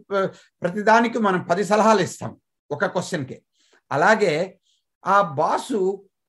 ప్రతి 0.63 0.83
దానికి 0.83 1.19
మనం 1.19 1.43
పది 1.51 1.65
సలహాలు 1.65 2.01
ఇస్తాం 2.01 2.33
ఒక 2.71 2.85
క్వశ్చన్కి. 2.87 3.37
అలాగే 3.91 4.35
ఆ 5.05 5.17
బాసు 5.23 5.81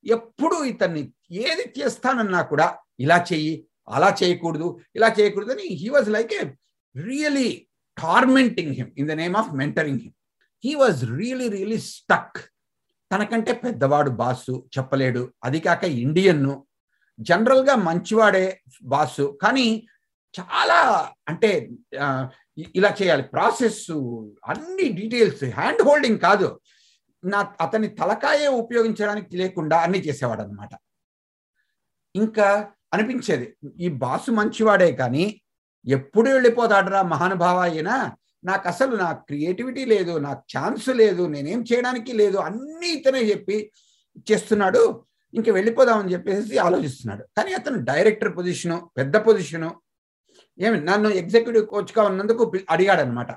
ఎప్పుడు 0.05 0.63
ఇతన్ని 0.63 1.03
ఏది 1.31 1.63
చేస్తానన్నా 1.79 2.41
కూడా 2.41 2.67
ఇలా 2.99 3.17
చెయ్యి 3.31 3.53
అలా 3.87 4.09
చేయకూడదు 4.21 4.67
ఇలా 4.95 5.07
చేయకూడదు 5.19 5.51
అని 5.51 5.67
he 5.81 5.89
was 5.89 6.09
like 6.09 6.33
a 6.33 6.43
really 6.95 7.49
tormenting 7.97 8.71
him 8.71 8.91
in 8.97 9.07
the 9.07 9.11
name 9.11 9.35
of 9.35 9.49
mentoring 9.53 9.99
him 10.03 10.15
he 10.63 10.75
was 10.75 11.01
really 11.17 11.47
really 11.49 11.77
stuck 11.77 12.39
తనకంటే 13.11 13.53
పెద్దవాడు 13.53 14.09
బాసు 14.09 14.53
చెప్పలేడు. 14.77 15.33
అది 15.43 15.59
కాక 15.59 15.83
ఇండియన్ను. 15.83 16.53
జనరల్గా 17.19 17.75
మంచివాడే 17.75 18.45
బాసు. 18.83 19.39
కానీ 19.41 19.87
చాలా 20.39 20.79
అంటే 21.27 21.69
ఇలా 22.75 22.95
చేయాలి. 23.01 23.23
ప్రాసెస్ 23.23 23.91
అన్ని 24.45 24.87
డీటెయిల్స్ 24.89 25.43
హ్యాండ్ 25.43 25.81
హోల్డింగ్ 25.81 26.19
కాదు. 26.19 26.59
నా 27.23 27.39
అతని 27.61 27.87
తలకాయే 27.87 28.47
ఉపయోగించడానికి 28.47 29.37
లేకుండా 29.37 29.77
అన్ని 29.77 29.99
చేసేవాడు 29.99 30.41
అనమాట 30.41 30.69
ఇంకా 32.15 32.47
అనిపించేది 32.93 33.57
ఈ 33.79 33.87
బాసు 34.03 34.31
మంచివాడే 34.31 34.91
కానీ 34.91 35.41
ఎప్పుడు 35.87 36.29
వెళ్ళిపోతాడరా 36.29 37.01
మహానుభావ 37.03 37.57
అయినా 37.59 37.95
నాకు 38.49 38.67
అసలు 38.67 38.93
నా 38.95 39.11
క్రియేటివిటీ 39.27 39.85
లేదు 39.85 40.13
నాకు 40.27 40.41
ఛాన్స్ 40.55 40.89
లేదు 40.89 41.23
నేనేం 41.27 41.61
చేయడానికి 41.69 42.11
లేదు 42.11 42.37
అన్నీ 42.37 42.89
ఇతనే 42.97 43.21
చెప్పి 43.31 43.57
చేస్తున్నాడు. 44.29 44.83
ఇంక 45.33 45.49
వెళ్ళిపోదామని 45.49 46.13
చెప్పేసి 46.13 46.57
ఆలోచిస్తున్నాడు. 46.57 47.23
కానీ 47.37 47.53
అతను 47.53 47.79
డైరెక్టర్ 47.89 48.31
పొజిషను 48.37 48.77
పెద్ద 48.97 49.15
పొజిషను 49.27 49.69
ఏమి 50.59 50.77
నన్ను 50.81 51.09
ఎగ్జిక్యూటివ్ 51.09 51.65
కోచ్గా 51.67 52.03
ఉన్నందుకు 52.03 52.43
అడిగాడు 52.69 53.01
అనమాట 53.01 53.31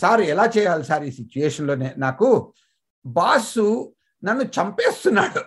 సార్ 0.00 0.20
ఎలా 0.32 0.44
చేయాలి 0.56 0.84
సార్ 0.84 1.04
ఈ 1.08 1.10
సిచ్యుయేషన్లో 1.10 1.74
నాకు 2.06 2.28
బాసు 3.06 3.66
నన్ను 4.24 4.44
చంపేస్తున్నాడు. 4.56 5.42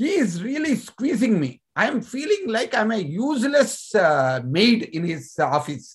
He's 0.00 0.36
really 0.42 0.74
squeezing 0.88 1.38
me. 1.40 1.50
I'm 1.78 2.02
feeling 2.12 2.48
like 2.56 2.74
I'm 2.80 2.94
a 2.98 3.02
useless 3.20 3.78
maid 4.58 4.84
in 4.96 5.06
his 5.12 5.30
office. 5.40 5.88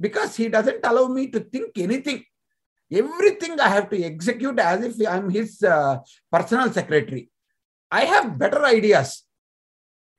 Because 0.00 0.36
he 0.36 0.48
doesn't 0.48 0.84
allow 0.84 1.06
me 1.08 1.28
to 1.28 1.40
think 1.40 1.70
anything. 1.78 2.24
Everything 2.90 3.58
I 3.58 3.68
have 3.68 3.90
to 3.90 4.02
execute 4.02 4.58
as 4.60 4.84
if 4.84 5.08
I'm 5.08 5.28
his 5.28 5.62
uh, 5.62 5.98
personal 6.32 6.70
secretary. 6.72 7.30
I 7.92 8.02
have 8.04 8.38
better 8.38 8.64
ideas. 8.66 9.24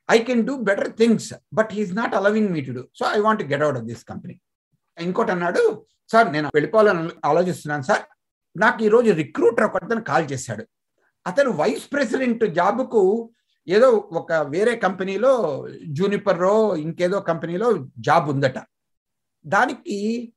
I 0.09 0.19
can 0.19 0.45
do 0.45 0.59
better 0.59 0.89
things, 0.91 1.33
but 1.51 1.71
he's 1.71 1.93
not 1.93 2.13
allowing 2.13 2.51
me 2.51 2.61
to 2.61 2.73
do. 2.73 2.83
So 2.93 3.05
I 3.05 3.19
want 3.19 3.39
to 3.39 3.45
get 3.45 3.61
out 3.61 3.77
of 3.77 3.85
this 3.87 4.03
company. 4.03 4.37
ఇంకోటి 4.97 5.31
అన్నాడు 5.33 5.63
sir 6.11 6.27
నేను 6.35 6.47
వెళ్ళిపోవాలని 6.55 7.11
ఆలోచిస్తున్నాను 7.29 7.83
sir 7.89 8.03
నాకు 8.55 8.79
ఈరోజు 8.87 9.09
recruiter 9.21 9.65
ఒకతను 9.67 10.03
call 10.09 10.25
చేశాడు 10.31 10.63
అతను 11.25 11.51
వైస్ 11.59 11.85
ప్రెసిడెంట్ 11.93 12.45
జాబ్కు 12.57 13.01
ఏదో 13.67 13.89
ఒక 14.19 14.33
వేరే 14.53 14.73
కంపెనీలో 14.85 15.33
జూనిపర్రో 15.97 16.55
ఇంకేదో 16.85 17.17
కంపెనీలో 17.29 17.67
జాబ్ 18.07 18.27
ఉందట 18.33 18.57
దానికి 19.45 20.33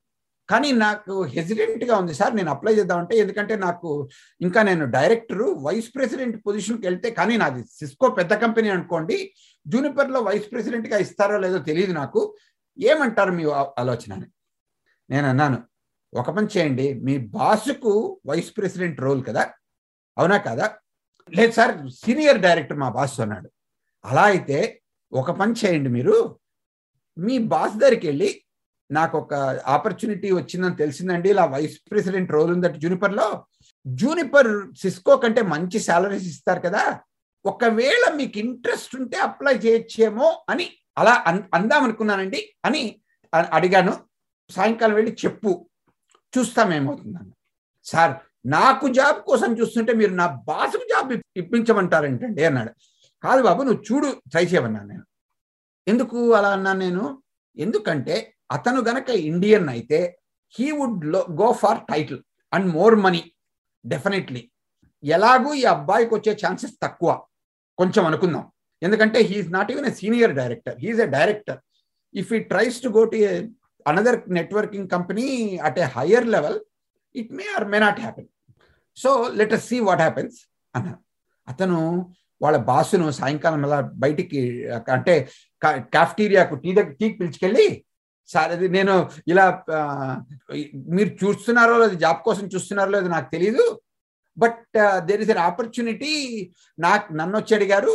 కానీ 0.48 0.72
నాకు 0.72 1.22
హెసిడెంట్గా 1.22 1.96
ఉంది. 1.98 2.14
సార్ 2.14 2.36
నేను 2.36 2.50
అప్లై 2.50 2.74
చేద్దామంటే 2.74 3.16
ఎందుకంటే 3.16 3.56
నాకు 3.56 4.08
ఇంకా 4.40 4.62
నేను 4.62 4.84
డైరెక్టరు 4.84 5.44
వైస్ 5.44 5.94
ప్రెసిడెంట్ 5.94 6.46
పొజిషన్కి 6.46 6.86
వెళ్తే 6.86 7.10
కానీ 7.10 7.36
నాది 7.36 7.64
సిస్కో 7.64 8.10
పెద్ద 8.10 8.32
కంపెనీ 8.34 8.68
అనుకోండి 8.68 9.32
జూనిపర్లో 9.66 10.20
వైస్ 10.20 10.50
ప్రెసిడెంట్గా 10.50 10.98
ఇస్తారో 10.98 11.38
లేదో 11.38 11.58
తెలియదు 11.58 11.92
నాకు. 11.92 12.36
ఏమంటారు 12.78 13.32
మీ 13.32 13.44
ఆలోచన 13.78 14.12
నేను 15.10 15.26
అన్నాను 15.28 15.58
ఒక 16.12 16.30
పని 16.30 16.46
చేయండి 16.46 16.94
మీ 16.94 17.18
బాసుకు 17.18 18.20
వైస్ 18.26 18.56
ప్రెసిడెంట్ 18.56 19.00
రోల్ 19.00 19.24
కదా? 19.24 19.54
అవునా 20.18 20.36
కదా? 20.36 20.78
లేదు 21.28 21.52
సార్ 21.52 21.90
సీనియర్ 21.90 22.40
డైరెక్టర్ 22.40 22.78
మా 22.78 22.88
బాస్ 22.88 23.20
అన్నాడు. 23.20 23.48
అలా 24.04 24.22
అయితే 24.22 24.82
ఒక 25.12 25.30
పని 25.30 25.52
చేయండి 25.52 25.88
మీరు. 25.88 26.38
మీ 27.18 27.38
బాస్ 27.38 27.74
దగ్గరికి 27.74 28.06
వెళ్ళి 28.06 28.42
నాకు 28.90 29.18
ఒక 29.18 29.34
ఆపర్చునిటీ 29.66 30.30
వచ్చిందని 30.30 30.76
తెలిసిందండి. 30.76 31.30
ఇలా 31.30 31.44
వైస్ 31.44 31.78
ప్రెసిడెంట్ 31.90 32.32
రోల్ 32.32 32.52
ఉందట 32.52 32.76
జూనిపర్లో. 32.76 33.46
జూనిపర్ 33.86 34.74
సిస్కో 34.74 35.16
కంటే 35.16 35.42
మంచి 35.42 35.78
శాలరీస్ 35.78 36.24
ఇస్తారు 36.24 36.60
కదా. 36.60 37.00
ఒకవేళ 37.46 38.14
మీకు 38.14 38.38
ఇంట్రెస్ట్ 38.38 38.96
ఉంటే 38.96 39.16
అప్లై 39.16 39.54
చేయొచ్చేమో 39.54 40.44
అని 40.48 40.70
అలా 40.98 41.24
అందాం 41.54 41.84
అనుకున్నానండి 41.84 42.54
అని 42.64 43.00
అడిగాను. 43.52 43.96
సాయంకాలం 44.50 44.94
వెళ్ళి 44.94 45.16
చెప్పు. 45.24 45.66
చూస్తామేమవుతుందని 46.38 47.32
సార్ 47.84 48.14
నాకు 48.46 48.88
జాబ్ 48.88 49.22
కోసం 49.22 49.58
చూస్తుంటే 49.60 49.92
మీరు 49.92 50.14
నా 50.14 50.26
బాసుకు 50.26 50.82
జాబ్ 50.82 51.12
ఇప్పించమంటారేంటండి 51.36 52.44
అన్నాడు. 52.44 52.70
కాదు 53.22 53.42
బాబు 53.42 53.62
నువ్వు 53.62 53.82
చూడు 53.82 54.22
ట్రై 54.30 54.44
చేయమన్నాను 54.44 54.88
నేను. 54.88 55.04
ఎందుకు 55.88 56.32
అలా 56.32 56.48
అన్నాను 56.48 56.78
నేను? 56.78 57.22
ఎందుకంటే 57.56 58.34
అతను 58.50 58.80
గనక 58.80 59.08
ఇండియన్ 59.30 59.68
అయితే 59.68 59.98
he 60.54 60.66
would 60.72 61.04
go 61.42 61.52
for 61.52 61.80
title 61.92 62.20
and 62.52 62.66
more 62.74 62.96
money 62.96 63.22
definitely 63.84 64.42
ఎలాగూ 65.04 65.50
ఈ 65.54 65.64
అబ్బాయికి 65.64 66.12
వచ్చే 66.14 66.32
ఛాన్సెస్ 66.42 66.74
తక్కువ 66.82 67.10
కొంచెం 67.78 68.04
అనుకుందాం. 68.04 68.44
ఎందుకంటే 68.82 69.18
he's 69.22 69.52
not 69.52 69.70
even 69.70 69.86
a 69.86 69.90
senior 69.90 70.32
director 70.32 70.76
he's 70.78 71.00
a 71.00 71.06
director 71.06 71.58
if 72.14 72.32
he 72.32 72.38
tries 72.38 72.78
to 72.82 72.88
go 72.88 73.04
to 73.04 73.18
another 73.86 74.18
networking 74.30 74.88
company 74.88 75.26
at 75.68 75.78
a 75.78 75.86
higher 75.96 76.26
level 76.26 76.58
it 77.14 77.30
may 77.32 77.44
or 77.56 77.66
may 77.68 77.78
not 77.78 78.00
happen 78.00 78.28
so 78.96 79.10
let 79.40 79.52
us 79.52 79.66
see 79.68 79.80
what 79.80 80.00
happens 80.00 80.36
అన్నారు 80.74 81.00
అతను 81.48 81.78
వాళ్ళ 82.40 82.56
బాసును 82.70 83.06
సాయంకాలం 83.10 83.64
అలా 83.64 83.80
బయటికి 84.04 84.40
అంటే 84.96 85.14
కాఫ్టీరియాకు 85.92 86.54
tea 86.54 86.70
దగ్గర 86.72 86.94
టీకి 87.00 87.16
పిలిచుకెళ్ళి 87.18 87.66
sir 88.32 88.50
అది 88.56 88.66
నేను 88.76 88.94
ఇలా 89.32 89.46
మీరు 90.96 91.10
చూస్తున్నారో 91.22 91.74
లేదు 91.82 91.96
జాబ్ 92.04 92.20
కోసం 92.28 92.46
చూస్తున్నారో 92.54 92.90
లేదు 92.96 93.08
నాకు 93.14 93.28
తెలియదు 93.34 93.64
but 94.36 94.60
there 95.08 95.22
is 95.24 95.32
an 95.34 95.42
opportunity 95.48 96.12
నాకు 96.86 97.06
నన్ను 97.20 97.36
వచ్చి 97.38 97.54
అడిగారు. 97.58 97.94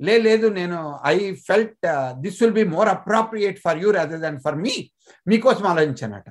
లే 0.00 0.14
లేదు 0.28 0.46
నేను 0.58 0.78
I 1.12 1.16
felt 1.48 1.86
this 2.22 2.38
will 2.42 2.56
be 2.60 2.64
more 2.76 2.88
appropriate 2.96 3.58
for 3.64 3.80
you 3.82 3.90
rather 3.98 4.22
than 4.24 4.38
for 4.46 4.56
me 4.64 4.74
మీకోసం 5.28 5.66
ఆలోచించానట. 5.72 6.28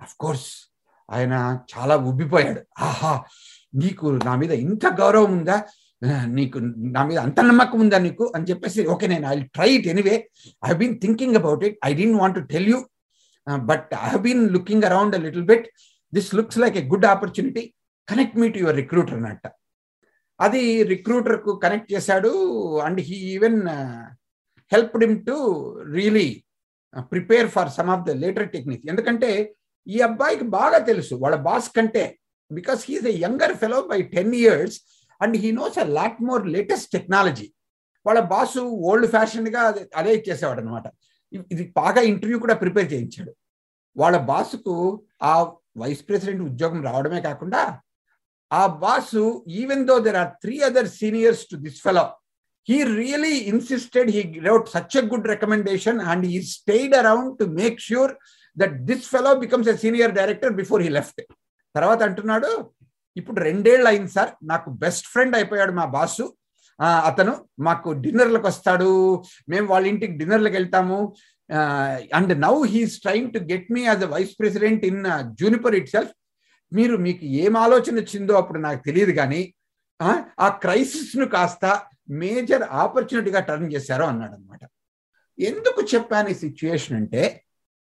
అఫ్ 0.00 0.14
కోర్స్ 0.22 0.48
ఆయన 1.08 1.34
చాలా 1.72 1.94
ఉబ్బిపోయాడు. 2.10 2.60
ఆహా 2.88 3.14
నీకు 3.82 4.06
నా 4.26 4.34
మీద 4.42 4.52
ఇంత 4.66 4.86
గౌరవం 5.00 5.32
ఉందా? 5.38 5.56
నీకు 6.36 6.58
నా 6.94 7.04
మీద 7.04 7.18
అంత 7.18 7.40
నమ్మకం 7.40 7.80
ఉందా 7.80 7.98
నీకు? 7.98 8.32
అని 8.36 8.44
చెప్పేసి 8.44 8.80
ఓకే 8.94 9.06
నేను 9.06 9.26
I 9.32 9.34
try 9.56 9.68
it 9.76 9.86
anyway 9.86 10.16
I 10.62 10.72
been 10.72 10.96
thinking 10.98 11.36
about 11.36 11.64
it 11.64 11.76
I 11.88 11.92
didn't 11.94 12.18
want 12.20 12.36
to 12.40 12.44
tell 12.54 12.68
you 12.68 12.78
but 13.70 13.90
I 14.02 14.10
been 14.26 14.44
looking 14.56 14.84
around 14.84 15.16
a 15.16 15.22
little 15.26 15.46
bit 15.52 15.66
this 16.12 16.34
looks 16.34 16.58
like 16.58 16.76
a 16.76 16.84
good 16.92 17.06
opportunity 17.06 17.64
connect 18.08 18.36
me 18.36 18.48
to 18.48 18.58
your 18.58 18.76
recruiter 18.76 19.14
అన్నట్ట. 19.14 19.46
అది 20.40 20.62
రిక్రూటర్కు 20.92 21.52
connect 21.56 21.92
చేశాడు 21.92 22.30
and 22.86 23.00
he 23.00 23.16
even 23.34 23.58
help 24.72 24.96
him 25.04 25.26
to 25.26 25.36
really 25.92 26.28
prepare 27.12 27.48
for 27.48 27.68
some 27.68 27.90
of 27.90 28.04
the 28.08 28.10
later 28.24 28.48
technique 28.48 28.84
ఎందుకంటే 28.90 29.30
ఈ 29.86 29.98
అబ్బాయికి 30.00 30.44
బాగా 30.58 30.78
తెలుసు. 30.78 31.14
వాళ్ళ 31.14 31.36
బాస్ 31.36 31.68
కంటే 31.76 32.04
because 32.50 32.80
he is 32.88 33.06
a 33.06 33.14
younger 33.26 33.54
fellow 33.62 33.80
by 33.92 34.02
ten 34.14 34.34
years 34.34 34.76
and 35.20 35.36
he 35.36 35.50
knows 35.52 35.78
a 35.78 35.86
lot 35.98 36.20
more 36.22 36.42
latest 36.48 36.88
technology 36.92 37.48
వాళ్ళ 38.06 38.20
boss 38.32 38.62
old 38.88 39.06
ఫ్యాషన్గా 39.06 39.60
అదే 39.94 40.10
ఇచ్చేసేవాడు 40.14 40.60
అనమాట 40.60 40.86
ఇది 41.50 41.64
బాగా 41.76 42.00
ఇంటర్వ్యూ 42.02 42.38
కూడా 42.38 42.54
ప్రిపేర్ 42.54 42.88
చేయించాడు. 42.92 43.32
వాళ్ళ 43.96 44.16
బాసుకు 44.28 44.74
ఆ 45.22 45.32
వైస్ 45.76 46.02
ప్రెసిడెంట్ 46.08 46.42
ఉద్యోగం 46.42 46.80
రావడమే 46.82 47.20
కాకుండా 47.20 47.62
ఆ 48.50 48.62
boss 48.82 49.22
even 49.60 49.82
though 49.86 49.96
there 49.98 50.16
are 50.16 50.30
three 50.42 50.56
other 50.60 50.90
seniors 50.98 51.44
to 51.50 51.56
this 51.56 51.80
fellow 51.82 52.04
he 52.68 52.76
really 52.98 53.34
insisted 53.52 54.10
he 54.10 54.22
wrote 54.46 54.68
such 54.74 54.96
a 54.96 55.02
good 55.12 55.26
recommendation 55.32 55.98
and 56.12 56.24
he 56.26 56.38
stayed 56.52 56.94
around 56.94 57.32
to 57.40 57.46
make 57.58 57.78
sure 57.80 58.12
that 58.56 58.76
this 58.84 59.08
fellow 59.08 59.32
becomes 59.34 59.68
a 59.68 59.76
senior 59.76 60.12
director 60.12 60.54
before 60.60 60.82
he 60.82 60.90
left 60.90 61.20
తర్వాత 61.74 62.00
అంటున్నాడు 62.02 62.50
ఇప్పుడు 63.16 63.38
రెండేళ్ళు 63.48 63.88
అయింది 63.90 64.12
sir. 64.16 64.32
నాకు 64.52 64.68
best 64.84 65.06
friend 65.12 65.36
అయిపోయాడు 65.38 65.72
మా 65.80 65.86
boss. 65.96 66.26
అతను 67.10 67.32
మాకు 67.66 67.88
డిన్నర్లకు 68.04 68.46
వస్తాడు. 68.52 68.90
మేము 69.52 69.66
వాళ్ళ 69.72 69.86
ఇంటికి 69.92 70.14
డిన్నర్లకు 70.20 70.56
వెళ్తాము. 70.60 70.98
And 72.18 72.32
now 72.46 72.54
he's 72.74 72.94
trying 73.04 73.32
to 73.34 73.40
get 73.52 73.68
me 73.76 73.82
as 73.84 74.04
a 74.04 74.10
vice 74.14 74.32
president 74.40 74.84
in 74.90 75.02
Juniper 75.40 75.76
itself 75.94 76.12
మీరు 76.72 76.94
మీకు 77.06 77.24
ఏం 77.42 77.54
ఆలోచన 77.64 77.94
వచ్చిందో 78.02 78.34
అప్పుడు 78.40 78.58
నాకు 78.58 78.80
తెలియదు 78.88 79.12
కానీ 79.20 79.42
ఆ 80.40 80.48
క్రైసిస్ను 80.62 81.26
కాస్త 81.34 81.64
మేజర్ 82.22 82.64
ఆపర్చునిటీగా 82.82 83.40
టర్న్ 83.40 83.72
చేశారో 83.74 84.04
అన్నాడు 84.12 84.34
అనమాట 84.34 84.60
ఎందుకు 85.38 85.80
చెప్పాను 85.94 86.28
ఈ 86.28 86.36
సిచ్యుయేషన్ 86.44 86.96
అంటే 86.96 87.22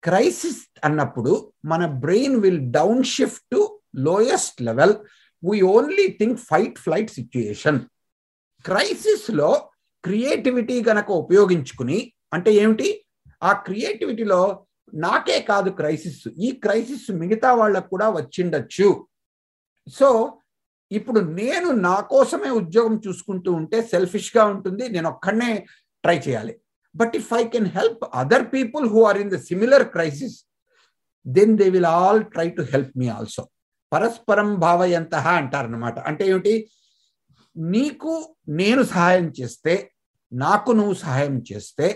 క్రైసిస్ 0.03 0.61
అన్నప్పుడు 0.87 1.31
మన 1.65 1.85
brain 2.05 2.37
will 2.43 2.63
down 2.71 3.03
shift 3.15 3.45
to 3.51 3.61
lowest 4.07 4.59
level 4.61 4.95
we 5.43 5.57
only 5.75 6.05
think 6.19 6.39
fight 6.49 6.79
flight 6.85 7.11
situation 7.17 7.79
క్రైసిస్లో 8.65 9.49
creativity 10.03 10.77
గనక 10.89 11.09
ఉపయోగించుకుని 11.23 11.99
అంటే 12.35 12.51
ఏమిటి? 12.63 12.89
ఆ 13.43 13.51
క్రియేటివిటీలో 13.67 14.41
నాకే 14.93 15.37
కాదు 15.51 15.69
క్రైసిస్ 15.79 16.21
ఈ 16.45 16.49
క్రైసిస్ 16.63 17.07
మిగతా 17.21 17.49
వాళ్ళకు 17.59 17.89
కూడా 17.93 18.07
వచ్చిండొచ్చు. 18.17 18.89
సో 19.97 20.09
ఇప్పుడు 20.91 21.19
నేను 21.41 21.69
నా 21.87 21.95
కోసమే 22.13 22.49
ఉద్యోగం 22.61 22.95
చూసుకుంటూ 23.05 23.49
ఉంటే 23.59 23.77
సెల్ఫిష్గా 23.93 24.43
ఉంటుంది 24.53 24.85
నేను 24.95 25.07
ఒక్కడనే 25.13 25.51
ట్రై 26.03 26.17
చేయాలి. 26.25 26.53
But 26.95 27.15
if 27.19 27.31
I 27.41 27.43
can 27.53 27.69
help 27.77 28.03
other 28.21 28.45
people 28.55 28.85
who 28.93 29.01
are 29.09 29.19
in 29.23 29.31
the 29.35 29.39
similar 29.49 29.85
crisis 29.95 30.37
then 31.25 31.53
they 31.61 31.67
will 31.75 31.89
all 31.97 32.21
try 32.35 32.47
to 32.59 32.65
help 32.73 32.93
me 33.01 33.09
also 33.17 33.43
పరస్పరం 33.91 34.55
భావయంత 34.55 35.15
అంటారనమాట 35.15 35.99
అంటే 35.99 36.27
ఏమిటి? 36.27 36.53
నీకు 37.55 38.11
నేను 38.49 38.81
సహాయం 38.83 39.27
చేస్తే 39.41 39.73
నాకు 40.33 40.71
నువ్వు 40.71 40.93
సహాయం 40.93 41.37
చేస్తే 41.51 41.87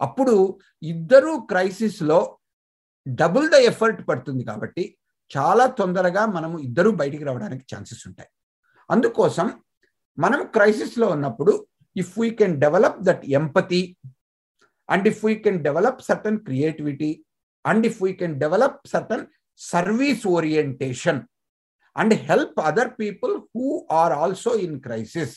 అప్పుడు 0.00 0.34
ఇద్దరూ 0.82 1.40
క్రైసిస్లో 1.40 2.38
డబుల్ 3.08 3.50
ద 3.50 3.54
ఎఫర్ట్ 3.54 4.08
పడుతుంది 4.08 4.44
కాబట్టి 4.44 4.84
చాలా 5.30 5.66
తొందరగా 5.66 6.26
మనము 6.26 6.58
ఇద్దరూ 6.58 6.90
బయటికి 6.92 7.24
రావడానికి 7.24 7.64
ఛాన్సెస్ 7.74 8.08
ఉంటాయి. 8.08 8.30
అందుకోసం 8.90 9.46
మనం 10.18 10.46
క్రైసిస్లో 10.46 11.06
ఉన్నప్పుడు 11.08 11.52
if 11.96 12.18
we 12.18 12.30
can 12.30 12.60
develop 12.60 13.00
that 13.02 13.24
empathy 13.30 13.80
and 14.90 15.08
if 15.08 15.24
we 15.24 15.34
can 15.34 15.62
develop 15.62 16.02
certain 16.02 16.38
creativity 16.38 17.10
and 17.66 17.86
if 17.86 18.02
we 18.02 18.12
can 18.12 18.36
develop 18.40 18.80
certain 18.88 19.24
Service 19.59 20.23
orientation 20.35 21.21
and 21.95 22.13
help 22.27 22.59
other 22.69 22.91
people 23.01 23.33
who 23.53 23.65
are 24.01 24.13
also 24.23 24.53
in 24.67 24.77
crisis 24.87 25.35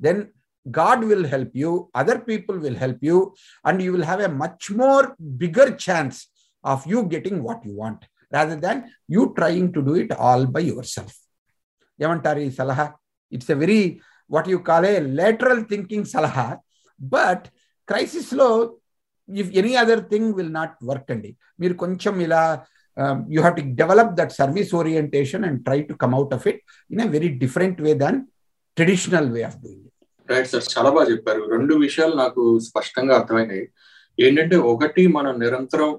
then 0.00 0.22
God 0.66 1.04
will 1.04 1.24
help 1.24 1.50
you, 1.52 1.90
other 1.94 2.18
people 2.20 2.58
will 2.58 2.74
help 2.74 2.98
you, 3.02 3.16
and 3.64 3.82
you 3.82 3.92
will 3.92 4.02
have 4.02 4.20
a 4.20 4.30
much 4.42 4.70
more 4.72 5.02
bigger 5.36 5.66
chance 5.76 6.18
of 6.64 6.86
you 6.86 7.04
getting 7.04 7.42
what 7.42 7.64
you 7.64 7.74
want 7.76 8.00
rather 8.32 8.56
than 8.56 8.76
you 9.08 9.34
trying 9.36 9.72
to 9.72 9.82
do 9.82 9.94
it 9.94 10.10
all 10.18 10.46
by 10.46 10.62
yourself. 10.70 11.12
ఏమంటారు 11.98 12.40
ఈ 12.46 12.50
సలహా 12.60 12.86
it's 13.32 13.50
a 13.54 13.58
very 13.62 13.82
what 14.30 14.48
you 14.52 14.58
call 14.68 14.86
a 14.92 14.94
lateral 15.20 15.62
thinking 15.72 16.08
సలహా 16.14 16.46
but 17.00 17.44
క్రైసిస్లో 17.88 18.48
if 19.28 19.52
any 19.60 19.74
other 19.82 20.02
thing 20.12 20.32
will 20.38 20.54
not 20.60 20.74
work 20.90 21.12
అండి 21.14 21.30
మీరు 21.62 21.76
కొంచెం 21.84 22.16
ఇలా 22.26 22.42
you 23.33 23.39
have 23.41 23.57
to 23.59 23.65
develop 23.81 24.13
that 24.19 24.33
service 24.41 24.71
orientation 24.81 25.45
and 25.49 25.59
try 25.67 25.79
to 25.81 25.93
come 26.03 26.15
out 26.19 26.33
of 26.37 26.47
it 26.51 26.61
in 26.89 27.03
a 27.05 27.09
very 27.15 27.29
different 27.43 27.79
way 27.87 27.93
than 28.05 28.19
traditional 28.77 29.29
way 29.35 29.43
of 29.49 29.57
doing 29.63 29.85
it 29.85 29.95
right 30.29 30.49
sir 30.51 30.65
చాలా 30.73 30.89
బాగా 30.95 31.07
చెప్పారు. 31.11 31.41
రెండు 31.55 31.73
విషయాలు 31.85 32.15
నాకు 32.15 32.41
స్పష్టంగా 32.67 33.13
అర్థమైనాయి. 33.15 33.65
ఏంటంటే 34.17 34.55
ఒకటి 34.73 35.03
మనం 35.17 35.33
నిరంతరం 35.39 35.89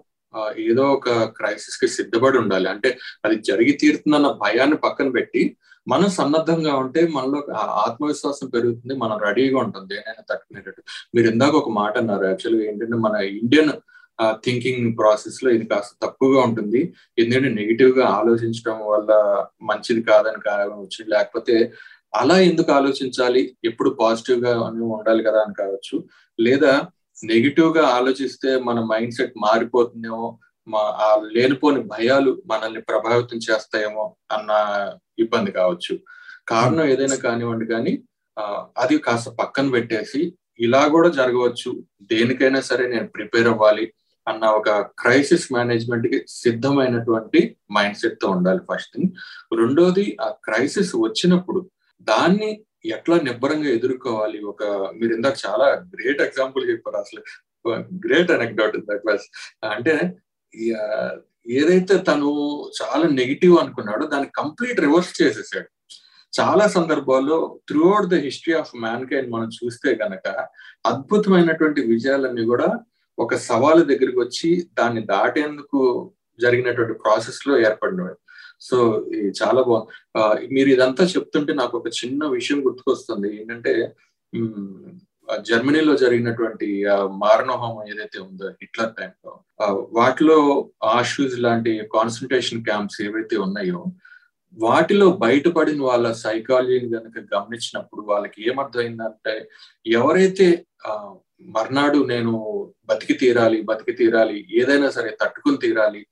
ఏదో 0.70 0.84
ఒక 0.96 1.08
క్రైసిస్కి 1.38 1.86
సిద్ధపడి 1.88 2.36
ఉండాలి. 2.38 2.68
అంటే 2.68 2.88
అది 3.24 3.36
జరిగి 3.48 3.72
తీరుతుందన్న 3.82 4.28
భయాన్ని 4.42 4.76
పక్కన 4.84 5.08
పెట్టి 5.16 5.42
మనం 5.86 6.08
సన్నద్ధంగా 6.10 6.72
ఉంటే 6.76 7.00
మనలో 7.16 7.38
ఆత్మవిశ్వాసం 7.86 8.48
పెరుగుతుంది 8.54 8.94
మనం 8.94 9.16
రెడీగా 9.26 9.58
ఉంటుంది 9.58 9.92
ఏదైనా 10.00 10.22
తట్టుకునేటట్టు. 10.30 10.82
మీరు 11.14 11.26
ఇందాక 11.32 11.54
ఒక 11.62 11.70
మాట 11.80 11.94
అన్నారు 11.98 12.24
యాక్చువల్గా 12.30 12.64
ఏంటంటే 12.70 12.98
మన 13.06 13.14
ఇండియన్ 13.40 13.72
థింకింగ్ 14.44 14.98
ప్రాసెస్లో 14.98 15.50
ఇది 15.50 15.64
కాస్త 15.64 16.06
తక్కువగా 16.06 16.40
ఉంటుంది. 16.42 16.94
ఎందుకంటే 17.18 17.48
నెగిటివ్గా 17.48 18.06
ఆలోచించడం 18.06 18.78
వల్ల 18.86 19.12
మంచిది 19.62 20.02
కాదని 20.02 20.40
కావచ్చు 20.46 21.00
లేకపోతే 21.08 21.72
అలా 22.14 22.36
ఎందుకు 22.40 22.72
ఆలోచించాలి? 22.72 23.56
ఎప్పుడు 23.64 23.90
పాజిటివ్గా 24.00 24.52
ఉండాలి 24.96 25.22
కదా 25.22 25.40
అని 25.40 25.54
కావచ్చు. 25.58 26.04
లేదా 26.40 26.72
నెగిటివ్గా 27.24 27.84
ఆలోచిస్తే 27.86 28.60
మన 28.60 28.78
మైండ్ 28.92 29.14
సెట్ 29.14 29.32
మారిపోతుందేమో 29.38 30.38
మా 30.68 30.78
ఆ 30.78 31.22
లేనిపోని 31.32 31.80
భయాలు 31.82 32.42
మనల్ని 32.46 32.80
ప్రభావితం 32.80 33.38
చేస్తాయేమో 33.38 34.16
అన్న 34.32 34.50
ఇబ్బంది 35.18 35.50
కావచ్చు. 35.50 35.94
కారణం 36.48 36.84
ఏదైనా 36.84 37.16
కానివ్వండి 37.16 37.66
కానీ 37.66 37.92
అది 38.78 38.98
కాస్త 38.98 39.28
పక్కన 39.28 39.70
పెట్టేసి 39.70 40.34
ఇలా 40.60 40.88
కూడా 40.88 41.08
జరగవచ్చు. 41.08 41.70
దేనికైనా 42.02 42.60
సరే 42.60 42.88
నేను 42.88 43.06
ప్రిపేర్ 43.06 43.48
అవ్వాలి. 43.48 43.92
అన్న 44.28 44.44
ఒక 44.44 44.70
క్రైసిస్ 44.70 45.52
మేనేజ్మెంట్కి 45.52 46.24
సిద్ధమైనటువంటి 46.28 47.56
మైండ్ 47.72 47.96
సెట్తో 47.96 48.28
ఉండాలి 48.28 48.60
ఫస్ట్ 48.72 48.92
థింగ్. 48.96 49.12
రెండోది 49.58 50.16
ఆ 50.20 50.28
క్రైసిస్ 50.44 50.92
వచ్చినప్పుడు 50.96 51.70
దాన్ని 52.02 52.64
ఎట్లా 52.84 53.16
నిబ్బరంగా 53.20 53.68
ఎదుర్కోవాలి? 53.68 54.38
ఒక 54.42 54.62
మీరు 54.96 55.14
ఇందాక 55.14 55.36
చాలా 55.46 55.66
గ్రేట్ 55.94 56.22
ఎగ్జాంపుల్ 56.22 56.70
చెప్పారు 56.70 56.96
అసలు. 56.96 57.22
గ్రేట్ 58.06 58.30
అనెక్డౌట్ 58.30 58.76
దట్ 58.76 59.06
వాస్ 59.06 59.26
అంటే 59.64 60.12
ఏదైతే 61.46 61.98
తను 61.98 62.30
చాలా 62.82 63.08
నెగిటివ్ 63.08 63.58
అనుకున్నాడో 63.58 64.06
దాన్ని 64.06 64.30
కంప్లీట్ 64.36 64.80
రివర్స్ 64.80 65.22
చేసేసాడు. 65.22 65.68
చాలా 66.40 66.68
సందర్భాల్లో 66.68 67.58
throughout 67.68 68.10
the 68.10 68.14
history 68.14 68.54
of 68.54 68.76
mankind 69.06 69.30
మనం 69.32 69.48
చూస్తే 69.64 69.98
గనక 70.02 70.28
అద్భుతమైనటువంటి 70.86 71.80
విజయాలన్నీ 71.80 72.44
కూడా 72.44 72.68
ఒక 73.20 73.34
సవాలు 73.34 73.82
దగ్గరికి 73.82 74.20
వచ్చి 74.20 74.50
దాన్ని 74.78 75.02
దాటేందుకు 75.04 75.80
జరిగినటువంటి 76.38 76.94
ప్రాసెస్లో 76.94 77.54
ఏర్పడినవి 77.58 78.16
సో 78.60 78.76
చాలా 79.42 79.60
బాగుంది 79.62 80.48
మీరు 80.54 80.68
ఇదంతా 80.68 81.04
చెప్తుంటే 81.04 81.52
నాకు 81.52 81.74
ఒక 81.78 81.88
చిన్న 82.00 82.24
విషయం 82.28 82.58
గుర్తుకొస్తుంది. 82.66 83.28
ఏంటంటే 83.40 83.72
జర్మనీలో 85.48 85.92
జరిగినటువంటి 85.96 86.68
మారణహోమం 87.16 87.84
ఏదైతే 87.88 88.18
ఉందో 88.18 88.46
హిట్లర్ 88.60 88.94
టైంలో 88.94 89.32
వాటిలో 89.92 90.38
ఆషూస్ 90.90 91.36
లాంటి 91.38 91.72
కాన్సన్ట్రేషన్ 91.94 92.64
క్యాంప్స్ 92.64 92.98
ఏవైతే 93.02 93.36
ఉన్నాయో 93.36 93.80
వాటిలో 94.56 95.06
బయటపడిన 95.16 95.80
వాళ్ళ 95.82 96.06
సైకాలజీని 96.22 96.88
కనుక 96.90 97.18
గమనించినప్పుడు 97.34 98.02
వాళ్ళకి 98.02 98.38
ఏమర్థమైందంటే 98.50 99.34
ఎవరైతే 99.92 100.48
మర్నాడు 101.40 101.98
నేను 102.12 102.32
బతికి 102.90 103.14
తీరాలి 103.22 103.58
బతికి 103.70 103.92
తీరాలి 104.00 104.38
ఏదైనా 104.60 104.88
సరే 104.96 105.10
తట్టుకుని 105.22 105.58
తీరాలి. 105.64 106.02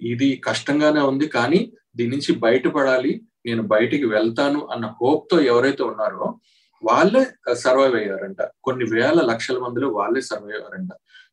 ఇది 0.00 0.28
కష్టంగానే 0.48 1.02
ఉంది 1.10 1.26
కానీ 1.36 1.60
దీని 1.98 2.12
నుంచి 2.14 2.32
బయటపడాలి 2.44 3.12
నేను 3.46 3.62
బయటికి 3.74 4.06
వెళ్తాను 4.14 4.60
అన్న 4.72 4.86
హోప్తో 5.00 5.36
ఎవరైతే 5.52 5.82
ఉన్నారో 5.90 6.26
వాళ్ళే 6.82 7.22
సర్వైవ్ 7.64 7.96
అయ్యారంట. 8.00 8.40
కొన్ని 8.66 8.84
వేల 8.94 9.18
లక్షల 9.30 9.58
మందిలో 9.64 9.88
వాళ్ళే 9.98 10.20
సర్వైవ్ 10.30 10.56
అయ్యారంట. 10.58 10.92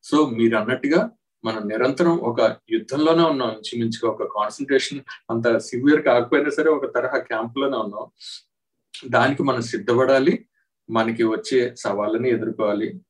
సో 0.10 0.18
మీరు 0.38 0.56
అన్నట్టుగా 0.62 1.02
మనం 1.44 1.62
నిరంతరం 1.72 2.16
ఒక 2.30 2.42
యుద్ధంలోనే 2.76 3.24
ఉన్నాం 3.32 3.50
ఇంచుమించుగా 3.58 4.08
ఒక 4.14 4.24
కాన్సన్ట్రేషన్ 4.38 5.02
అంత 5.32 5.58
సివియర్ 5.68 6.02
కాకపోయినా 6.08 6.52
సరే 6.58 6.70
ఒక 6.78 6.86
తరహా 6.96 7.20
క్యాంప్లోనే 7.30 7.78
ఉన్నాం. 7.86 8.06
దానికి 9.16 9.44
మనం 9.50 9.64
సిద్ధపడాలి 9.72 10.34
మనకి 10.90 11.24
వచ్చే 11.24 11.76
సవాళ్ళని 11.80 12.30
ఎదుర్కోవాలి. 12.30 13.02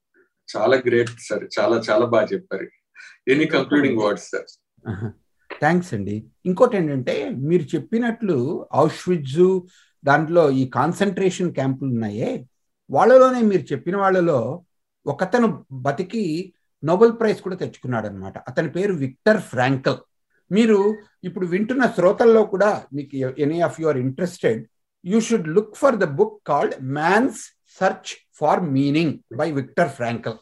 చాలా 0.57 0.77
గ్రేట్ 0.77 1.09
సార్. 1.09 1.43
చాలా 1.59 1.77
చాలా 1.89 2.05
బాగా 2.05 2.27
చెప్పారు. 2.33 2.67
Any 3.27 3.45
concluding 3.45 4.01
words 4.01 4.29
sir? 4.29 5.11
Thanks 5.59 5.93
అండి. 5.93 6.25
ఇంకోటి 6.45 6.77
ఏంటంటే 6.77 7.29
మీరు 7.29 7.75
చెప్పినట్లు 7.75 8.67
ఔష్విజ్ 8.75 9.61
దాంట్లో 10.05 10.51
ఈ 10.51 10.67
కాన్సన్ట్రేషన్ 10.67 11.53
క్యాంపులు 11.53 11.89
ఉన్నాయే. 11.89 12.47
వాళ్ళలోనే 12.89 13.41
మీరు 13.41 13.61
చెప్పిన 13.61 13.97
వాళ్ళలో 13.97 14.65
ఒకతను 15.07 15.65
బతికి 15.71 16.53
నోబెల్ 16.83 17.13
ప్రైజ్ 17.19 17.41
కూడా 17.41 17.55
తెచ్చుకున్నాడు 17.55 18.07
అనమాట 18.07 18.37
అతని 18.37 18.69
పేరు 18.69 18.93
విక్టర్ 18.93 19.41
ఫ్రాంకల్. 19.41 19.97
మీరు 20.51 20.95
ఇప్పుడు 21.23 21.45
వింటున్న 21.47 21.85
శ్రోతల్లో 21.85 22.43
కూడా 22.45 22.83
మీకు 22.93 23.15
any 23.17 23.61
of 23.61 23.81
you 23.81 23.87
are 23.87 23.97
interested 23.97 24.67
you 25.05 25.19
should 25.19 25.47
look 25.47 25.75
for 25.75 25.95
the 25.95 26.03
book 26.03 26.47
called 26.47 26.75
man's 26.83 27.64
search 27.79 28.11
for 28.33 28.59
meaning 28.59 29.19
by 29.37 29.51
Victor 29.51 29.89
Frankl 29.89 30.37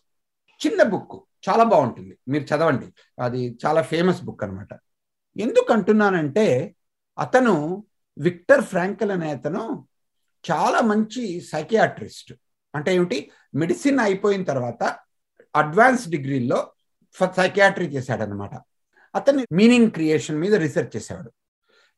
చిన్న 0.66 0.84
బుక్ 0.84 1.24
చాలా 1.50 1.64
బాగుంటుంది. 1.64 2.18
మీరు 2.28 2.44
చదవండి. 2.44 2.88
అది 3.22 3.58
చాలా 3.66 3.82
ఫేమస్ 3.82 4.22
బుక్ 4.24 4.44
అనమాట 4.44 4.68
ఎందుకు 5.40 5.74
అంటున్నానంటే 5.74 6.76
అతను 7.20 7.86
విక్టర్ 8.18 8.64
ఫ్రాంకల్ 8.64 9.12
అనే 9.12 9.32
అతను 9.32 9.88
చాలా 10.52 10.82
మంచి 10.82 11.42
సైకియాట్రిస్ట్ 11.42 12.34
అంటే 12.76 12.96
ఏమిటి? 12.96 13.32
మెడిసిన్ 13.56 14.00
అయిపోయిన 14.00 14.44
తర్వాత 14.44 14.84
అడ్వాన్స్ 15.56 16.10
డిగ్రీల్లో 16.10 16.72
సైకియాట్రీ 17.36 17.86
చేశాడనమాట 17.86 18.50
అతను 19.16 19.46
మీనింగ్ 19.52 19.92
క్రియేషన్ 19.92 20.38
మీద 20.38 20.56
రీసెర్చ్ 20.56 20.96
చేసేవాడు. 20.96 21.32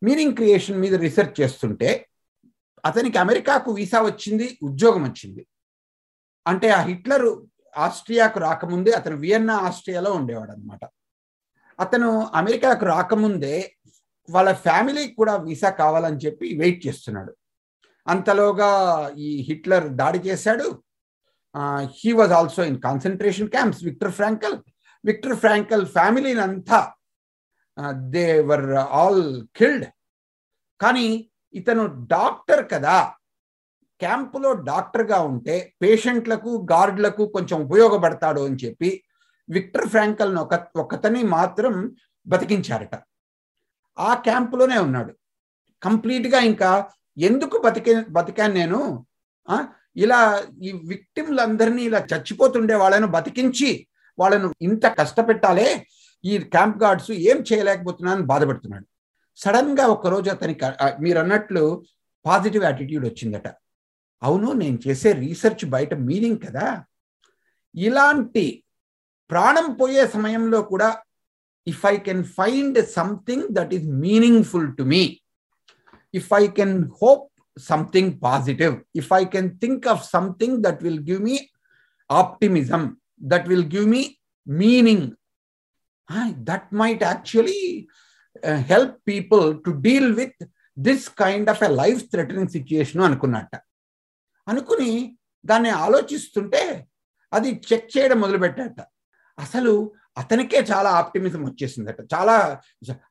మీనింగ్ 0.03 0.33
క్రియేషన్ 0.33 0.79
మీద 0.79 0.95
రీసెర్చ్ 0.95 1.41
చేస్తుంటే 1.41 2.07
అతనికి 2.85 3.17
అమెరికాకు 3.23 3.69
వీసా 3.79 3.99
వచ్చింది 4.09 4.47
ఉద్యోగం 4.67 5.03
వచ్చింది. 5.09 5.43
అంటే 6.45 6.67
ఆ 6.77 6.81
హిట్లర్ 6.89 7.27
ఆస్ట్రియాకు 7.85 8.39
రాకముందే 8.47 8.91
అతను 8.99 9.15
వియన్నా 9.23 9.55
ఆస్ట్రియాలో 9.67 10.11
ఉండేవాడు 10.19 10.51
అనమాట 10.55 10.83
అతను 11.79 12.09
అమెరికాకు 12.39 12.85
రాకముందే 12.93 13.55
వాళ్ళ 14.29 14.51
ఫ్యామిలీకి 14.65 15.13
కూడా 15.21 15.33
వీసా 15.47 15.69
కావాలని 15.81 16.21
చెప్పి 16.25 16.47
వెయిట్ 16.61 16.79
చేస్తున్నాడు. 16.85 17.33
అంతలోగా 18.07 18.69
ఈ 19.27 19.29
హిట్లర్ 19.47 19.87
దాడి 20.01 20.19
చేశాడు. 20.27 20.67
He 21.99 22.11
was 22.19 22.33
also 22.39 22.61
in 22.69 22.79
concentration 22.87 23.51
camps 23.55 23.81
Victor 23.87 24.13
Frankl. 24.19 24.57
Victor 25.03 25.37
Frankl 25.43 25.85
ఫ్యామిలీని 25.97 26.43
అంతా 26.47 26.79
దే 28.15 28.25
వర్ 28.49 28.67
ఆల్ 29.01 29.25
కిల్డ్. 29.59 29.85
కానీ 30.79 31.07
ఇతను 31.55 31.83
డాక్టర్ 32.11 32.63
కదా. 32.71 33.13
క్యాంపులో 33.99 34.53
డాక్టర్గా 34.53 35.19
ఉంటే 35.21 35.73
పేషెంట్లకు 35.81 36.67
గార్డులకు 36.71 37.25
కొంచెం 37.25 37.57
ఉపయోగపడతాడు 37.65 38.41
అని 38.47 38.57
చెప్పి 38.65 39.03
విక్టర్ 39.49 39.87
ఫ్రాంకల్ను 39.87 40.41
ఒక 40.41 40.67
ఒకతని 40.77 41.23
మాత్రం 41.23 41.95
బతికించారట. 42.27 42.95
ఆ 43.99 44.13
క్యాంపులోనే 44.13 44.77
ఉన్నాడు. 44.77 45.13
కంప్లీట్గా 45.83 46.39
ఇంకా 46.39 46.71
ఎందుకు 47.17 47.57
బతికే 47.65 47.93
బతికాను 48.09 48.53
నేను? 48.53 49.05
ఇలా 49.97 50.19
ఈ 50.61 50.71
విక్టిమ్లందరినీ 50.87 51.81
ఇలా 51.81 51.99
చచ్చిపోతుండే 52.13 52.75
వాళ్ళను 52.75 53.07
బతికించి 53.07 53.87
వాళ్ళను 54.19 54.53
ఇంత 54.61 54.85
కష్టపెట్టాలే? 54.99 55.69
ఈ 56.25 56.37
క్యాంప్ 56.55 56.77
గార్డ్స్ 56.83 57.11
ఏం 57.11 57.37
చేయలేకపోతున్నాను 57.51 58.23
బాధపడుతున్నాడు. 58.31 58.87
సడన్గా 59.39 59.85
ఒకరోజు 59.95 60.29
అతనికి 60.29 60.65
మీరు 61.03 61.19
అన్నట్లు 61.19 61.63
పాజిటివ్ 62.25 62.63
యాటిట్యూడ్ 62.63 63.05
వచ్చిందట. 63.05 63.47
అవును 64.21 64.49
నేను 64.61 64.77
చేసే 64.85 65.09
రీసెర్చ్ 65.23 65.65
బయట 65.75 65.93
మీనింగ్ 66.07 66.39
కదా. 66.45 66.67
ఇలాంటి 67.75 68.45
ప్రాణం 69.29 69.67
పోయే 69.79 70.03
సమయంలో 70.07 70.59
కూడా 70.71 70.89
if 71.67 71.83
I 71.85 71.95
can 71.97 72.23
find 72.37 72.79
something 72.97 73.47
that 73.57 73.73
is 73.73 73.85
meaningful 74.05 74.69
to 74.77 74.83
me 74.93 75.03
if 76.13 76.29
I 76.41 76.43
can 76.57 76.75
hope 77.01 77.25
something 77.57 78.13
positive 78.21 78.73
if 78.95 79.11
I 79.13 79.23
can 79.25 79.49
think 79.59 79.85
of 79.87 80.03
something 80.09 80.57
that 80.63 80.81
will 80.83 81.03
give 81.09 81.21
me 81.21 81.37
optimism 82.09 82.83
that 83.23 83.47
will 83.47 83.69
give 83.75 83.87
me 83.95 84.03
meaning 84.47 85.07
that 86.49 86.67
might 86.73 87.03
actually 87.03 87.61
help 88.43 88.95
people 89.07 89.63
to 89.65 89.71
deal 89.71 90.13
with 90.13 90.41
this 90.77 91.09
kind 91.09 91.49
of 91.49 91.63
a 91.63 91.69
life 91.81 92.01
threatening 92.13 92.49
situation 92.49 93.01
అనుకున్నట్ట. 93.01 93.53
అనుకుని 94.47 94.91
దాన్ని 95.45 95.69
ఆలోచిస్తుంటే 95.69 96.87
అది 97.31 97.61
check 97.69 97.97
చేయడం 97.97 98.19
మొదలుపెట్టాట 98.19 98.79
అసలు 99.37 99.91
అతనికే 100.17 100.59
చాలా 100.71 100.89
optimism 100.89 101.41
వచ్చేసిందట. 101.45 102.01
చాలా 102.15 102.35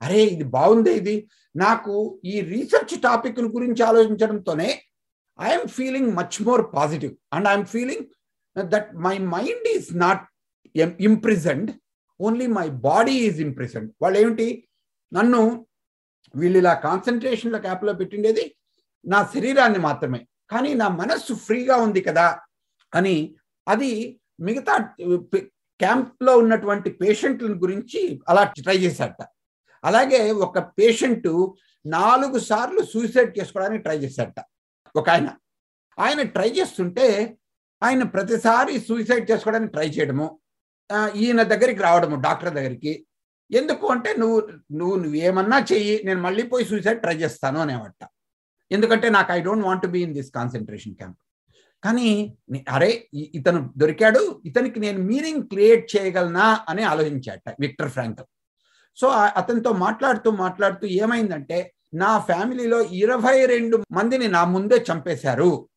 అరే 0.02 0.20
ఇది 0.24 0.44
బాగుంది 0.44 0.92
ఇది. 1.00 1.16
నాకు 1.56 2.20
ఈ 2.24 2.40
రీసెర్చ్ 2.40 2.94
టాపిక్ 3.02 3.40
గురించి 3.40 3.82
ఆలోచించడంతోనే 3.82 4.68
I'm 5.40 5.68
feeling 5.68 6.10
much 6.12 6.42
more 6.42 6.62
positive 6.74 7.12
and 7.32 7.48
I'm 7.48 7.66
feeling 7.66 8.04
that 8.56 8.94
my 8.94 9.18
mind 9.18 9.66
is 9.76 9.96
not 9.96 10.24
in present 11.00 11.70
only 12.20 12.46
my 12.46 12.68
body 12.68 13.12
is 13.12 13.40
in present 13.40 13.92
వాళ్ళు 14.02 14.18
ఏమిటి 14.18 14.68
నన్ను 15.14 15.66
వీళ్ళు 16.34 16.58
ఇలా 16.58 16.74
కాన్సన్ట్రేషన్ల 16.74 17.58
క్యాప్లో 17.58 17.92
పెట్టిండేది 17.92 18.56
నా 19.04 19.24
శరీరాన్ని 19.34 19.78
మాత్రమే. 19.78 20.20
కానీ 20.50 20.74
నా 20.74 20.88
మనస్సు 20.88 21.34
ఫ్రీగా 21.34 21.76
ఉంది 21.76 22.00
కదా 22.00 22.40
అని 22.92 23.16
అది 23.68 24.20
మిగతా 24.40 24.74
క్యాంప్లో 25.80 26.36
ఉన్నటువంటి 26.38 26.90
పేషెంట్ల 26.90 27.52
గురించి 27.52 28.20
అలా 28.28 28.44
ట్రై 28.44 28.76
చేశాట 28.76 29.20
అలాగే 29.84 30.30
ఒక 30.30 30.58
పేషెంట్ 30.58 31.28
నాలుగు 31.86 32.38
సార్లు 32.38 32.82
సూసైడ్ 32.82 33.38
చేసుకోవడానికి 33.38 33.82
ట్రై 33.82 33.98
చేశాట 33.98 34.34
ఒక 34.96 35.08
ఆయన. 35.10 35.28
ఆయన 35.98 36.22
ట్రై 36.22 36.50
చేస్తుంటే 36.50 37.06
ఆయన 37.82 38.02
ప్రతిసారి 38.02 38.80
సూసైడ్ 38.80 39.30
చేసుకోవడానికి 39.30 39.72
ట్రై 39.72 39.88
చేయడము 39.88 40.40
ఈయన 41.14 41.42
దగ్గరికి 41.42 41.82
రావడము 41.82 42.16
డాక్టర్ 42.20 42.54
దగ్గరికి 42.54 43.06
ఎందుకు 43.50 43.86
అంటే 43.86 44.14
నువ్వు 44.14 44.38
నువ్వు 44.72 44.96
నువ్వేమన్నా 44.96 45.58
చెయ్యి 45.72 46.02
నేను 46.04 46.20
మళ్ళీ 46.22 46.42
పోయి 46.42 46.64
సూసైడ్ 46.64 47.00
ట్రై 47.00 47.14
చేస్తాను 47.14 47.60
అనేవట. 47.60 48.00
ఎందుకంటే 48.70 49.08
నాకు 49.08 49.32
I 49.32 49.40
don't 49.40 49.66
want 49.66 49.86
be 49.86 50.02
in 50.02 50.14
this 50.14 50.30
concentration 50.30 50.94
camp 50.94 51.18
కానీ 51.82 52.36
అరే 52.68 53.08
ఇతను 53.14 53.72
దొరికాడు 53.76 54.42
ఇతనికి 54.44 54.80
నేను 54.80 54.98
మీనింగ్ 54.98 55.42
క్రియేట్ 55.42 55.96
చేయగలనా 55.96 56.64
అని 56.68 56.82
ఆలోచించాట 56.82 57.54
విక్టర్ 57.60 57.90
ఫ్రాంకల్ 57.90 58.26
సో 58.96 59.08
అతనితో 59.08 59.72
మాట్లాడుతూ 59.72 60.30
మాట్లాడుతూ 60.30 60.86
ఏమైందంటే 60.86 61.74
నా 61.94 62.18
ఫ్యామిలీలో 62.18 62.80
ఇరవై 62.80 63.46
రెండు 63.46 63.84
మందిని 63.92 64.28
నా 64.28 64.44
ముందే 64.44 64.84
చంపేశారు. 64.92 65.68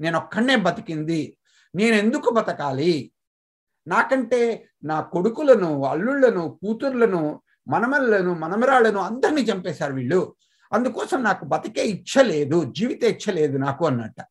నేను 0.00 0.18
ఒక్కనే 0.18 0.56
బతికింది. 0.56 1.36
నేను 1.74 1.96
ఎందుకు 1.96 2.30
బతకాలి? 2.30 3.12
నాకంటే 3.86 4.68
నా 4.84 5.00
కొడుకులను 5.00 5.84
అల్లుళ్ళను 5.84 6.58
కూతుర్లను 6.62 7.42
మనమల్లను 7.68 8.34
మనమరాళ్ళను 8.34 8.98
అందరినీ 8.98 9.40
చంపేశారు 9.40 9.94
వీళ్ళు. 9.94 10.34
అందుకోసం 10.72 11.22
నాకు 11.22 11.44
బతికే 11.44 11.86
ఇచ్చ 11.86 12.22
లేదు 12.22 12.72
జీవిత 12.76 13.04
ఇచ్చ 13.04 13.32
లేదు 13.32 13.56
నాకు 13.56 13.86
అన్నట్ట. 13.86 14.24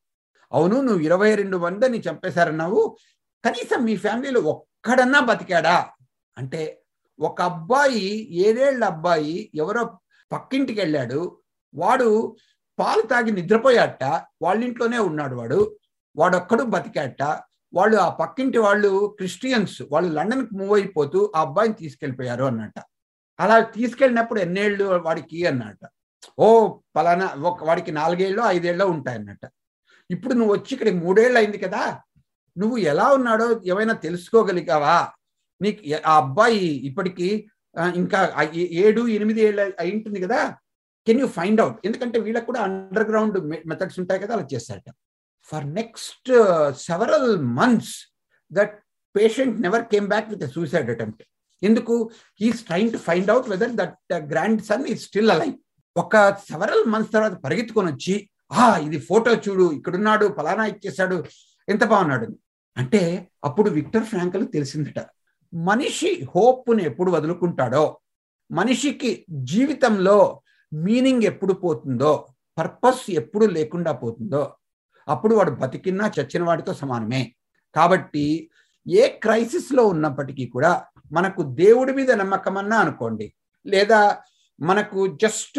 అవును 0.54 0.82
నువ్వు 0.82 1.00
ఇరవై 1.00 1.36
రెండు 1.36 1.58
మందిని 1.58 2.00
చంపేశారన్నావు. 2.00 2.98
కనీసం 3.46 3.84
మీ 3.84 3.96
ఫ్యామిలీలో 3.96 4.42
ఒక్కడన్నా 4.42 5.20
బతికాడా? 5.20 5.90
అంటే 6.38 6.82
ఒక 7.20 7.42
అబ్బాయి 7.42 8.28
ఏడేళ్ళ 8.32 8.86
అబ్బాయి 8.86 9.52
ఎవరో 9.56 10.00
పక్కింటికి 10.32 10.80
వెళ్ళాడు. 10.80 11.40
వాడు 11.76 12.36
పాలు 12.80 13.02
తాగి 13.02 13.32
నిద్రపోయాట. 13.32 14.04
వాళ్ళ 14.42 14.64
ఇంట్లోనే 14.64 14.98
ఉన్నాడు 14.98 15.36
వాడు. 15.36 15.78
వాడొక్కడు 16.18 16.64
బతికాట. 16.64 17.24
వాళ్ళు 17.74 17.98
ఆ 17.98 18.10
పక్కింటి 18.20 18.60
వాళ్ళు 18.60 18.90
క్రిస్టియన్స్ 19.18 19.78
వాళ్ళు 19.92 20.10
లండన్కి 20.14 20.54
మూవ్ 20.60 20.74
అయిపోతూ 20.74 21.20
ఆ 21.30 21.42
అబ్బాయిని 21.42 21.76
తీసుకెళ్ళిపోయారు 21.82 22.46
అన్నట్ట 22.50 22.78
అలా 23.40 23.58
తీసుకెళ్ళినప్పుడు 23.76 24.40
ఎన్నేళ్ళు 24.40 24.86
వాడికి 25.06 25.40
అన్నట్ట 25.48 25.84
ఓ 26.38 26.48
పలానా 26.96 27.28
ఒక 27.44 27.64
వాడికి 27.64 27.92
నాలుగేళ్ళు 27.92 28.42
ఐదేళ్ళు 28.50 28.86
ఉంటాయన్నట్ట 28.94 29.46
ఇప్పుడు 30.10 30.34
నువ్వు 30.34 30.54
వచ్చి 30.54 30.72
ఇక్కడ 30.76 30.92
మూడేళ్ళు 31.02 31.38
అయింది 31.40 31.60
కదా 31.66 31.84
నువ్వు 32.58 32.78
ఎలా 32.92 33.06
ఉన్నాడో 33.18 33.46
ఏమైనా 33.72 33.94
తెలుసుకోగలిగావా? 34.04 34.96
నీకు 35.62 35.80
ఆ 36.06 36.16
అబ్బాయి 36.16 36.66
ఇప్పటికి 36.90 37.28
ఇంకా 37.96 38.20
ఏడు 38.80 39.02
ఎనిమిది 39.16 39.42
ఏళ్ళు 39.42 39.62
అయి 39.82 39.92
ఉంటుంది 39.96 40.20
కదా 40.26 40.40
కెన్ 41.08 41.20
యూ 41.22 41.28
ఫైండ్ 41.36 41.62
అవుట్? 41.64 41.78
ఎందుకంటే 41.86 42.18
వీళ్ళకి 42.20 42.48
కూడా 42.50 42.62
అండర్ 42.68 43.06
గ్రౌండ్ 43.10 43.38
మెథడ్స్ 43.66 44.00
ఉంటాయి 44.02 44.22
కదా 44.24 44.34
అలా 44.38 44.46
చేస్తారట 44.54 44.90
for 45.50 45.66
next 45.80 46.32
several 46.88 47.32
months 47.60 47.96
that 48.52 48.76
patient 49.16 49.56
never 49.66 49.86
came 49.94 50.08
back 50.14 50.28
with 50.32 50.46
suicide 50.58 50.90
attempt 50.96 51.24
ఎందుకు? 51.62 51.96
Is 52.42 52.60
trying 52.68 52.92
to 52.92 53.00
find 53.08 53.30
out 53.34 53.48
whether 53.54 53.74
that 53.80 53.96
grand 54.34 54.62
son 54.70 54.86
is 54.92 55.02
still 55.08 55.32
alive 55.36 55.56
ఒక 55.96 56.16
several 56.50 56.84
months 56.94 57.14
తర్వాత 57.16 57.36
పరిగెత్తుకొని 57.46 57.90
వచ్చి 57.94 58.16
ఆ 58.52 58.66
ఇది 58.86 59.00
ఫోటో 59.10 59.32
చూడు 59.46 59.66
ఇక్కడున్నాడు 59.78 60.26
పలానా 60.38 60.64
ఇచ్చేసాడు 60.66 61.18
ఎంత 61.68 61.84
బాగున్నాడు? 61.84 62.28
అంటే 62.78 63.02
అప్పుడు 63.44 63.70
విక్టర్ 63.70 64.06
ఫ్రాంకల్ 64.12 64.46
తెలిసిందట 64.56 65.00
మనిషి 65.54 66.12
హోప్ని 66.34 66.84
ఎప్పుడు 66.84 67.10
వదులుకుంటాడో 67.12 67.84
మనిషికి 68.50 69.12
జీవితంలో 69.52 70.18
మీనింగ్ 70.72 71.24
ఎప్పుడు 71.24 71.54
పోతుందో 71.64 72.12
పర్పస్ 72.58 73.04
ఎప్పుడు 73.22 73.46
లేకుండా 73.58 73.92
పోతుందో 73.92 74.42
అప్పుడు 75.10 75.36
వాడు 75.36 75.52
బతికినా 75.52 76.12
చచ్చిన 76.20 76.44
వాడితో 76.44 76.74
సమానమే. 76.74 77.22
కాబట్టి 77.76 78.26
ఏ 78.88 79.08
క్రైసిస్లో 79.24 79.84
ఉన్నప్పటికీ 79.86 80.46
కూడా 80.46 80.72
మనకు 81.12 81.42
దేవుడి 81.54 81.94
మీద 81.94 82.12
నమ్మకమన్నా 82.12 82.78
అనుకోండి 82.78 83.28
లేదా 83.66 84.00
మనకు 84.60 85.00
just 85.08 85.58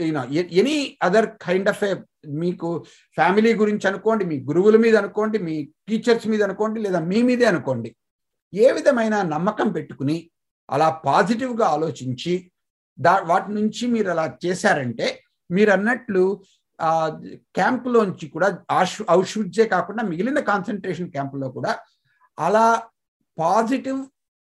you know 0.00 0.22
any 0.60 0.76
other 1.02 1.28
kind 1.42 1.68
of 1.68 1.84
a 1.84 1.94
మీకు 2.28 2.68
ఫ్యామిలీ 3.16 3.54
గురించి 3.54 3.86
అనుకోండి 3.88 4.24
మీ 4.24 4.36
గురువుల 4.40 4.76
మీద 4.76 4.96
అనుకోండి 4.96 5.38
మీ 5.38 5.54
టీచర్స్ 5.88 6.26
మీద 6.28 6.42
అనుకోండి 6.42 6.80
లేదా 6.80 7.00
మీ 7.00 7.22
మీదే 7.22 7.44
అనుకోండి 7.44 7.90
ఏ 8.52 8.72
విధమైన 8.72 9.22
నమ్మకం 9.22 9.68
పెట్టుకుని 9.72 10.30
అలా 10.70 10.88
పాజిటివ్గా 11.06 11.66
ఆలోచించి 11.66 12.34
దా 12.98 13.14
వాటి 13.20 13.50
నుంచి 13.52 13.84
మీరు 13.86 14.08
అలా 14.10 14.36
చేశారంటే 14.46 15.06
మీరు 15.50 15.70
అన్నట్లు 15.70 16.24
ఆ 16.80 17.08
క్యాంపులోంచి 17.54 18.28
కూడా 18.28 18.58
ఆష్ 18.70 19.02
కాకుండా 19.70 20.02
మిగిలిన 20.02 20.40
కాన్సన్ట్రేషన్ 20.40 21.10
క్యాంపులో 21.10 21.48
కూడా 21.48 21.78
అలా 22.38 22.82
పాజిటివ్ 23.38 24.06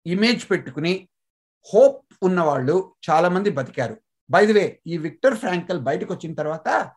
ఇమేజ్ 0.06 0.50
పెట్టుకుని 0.50 1.08
హోప్ 1.74 2.14
ఉన్నవాళ్ళు 2.22 2.94
చాలా 3.10 3.28
మంది 3.28 3.50
బతికారు. 3.50 3.96
బై 4.30 4.46
ది 4.46 4.52
వే 4.52 4.80
ఈ 4.86 4.96
విక్టర్ 4.98 5.34
ఫ్రాంకల్ 5.34 5.80
బయటకు 5.80 6.14
వచ్చిన 6.14 6.34
తర్వాత 6.34 6.90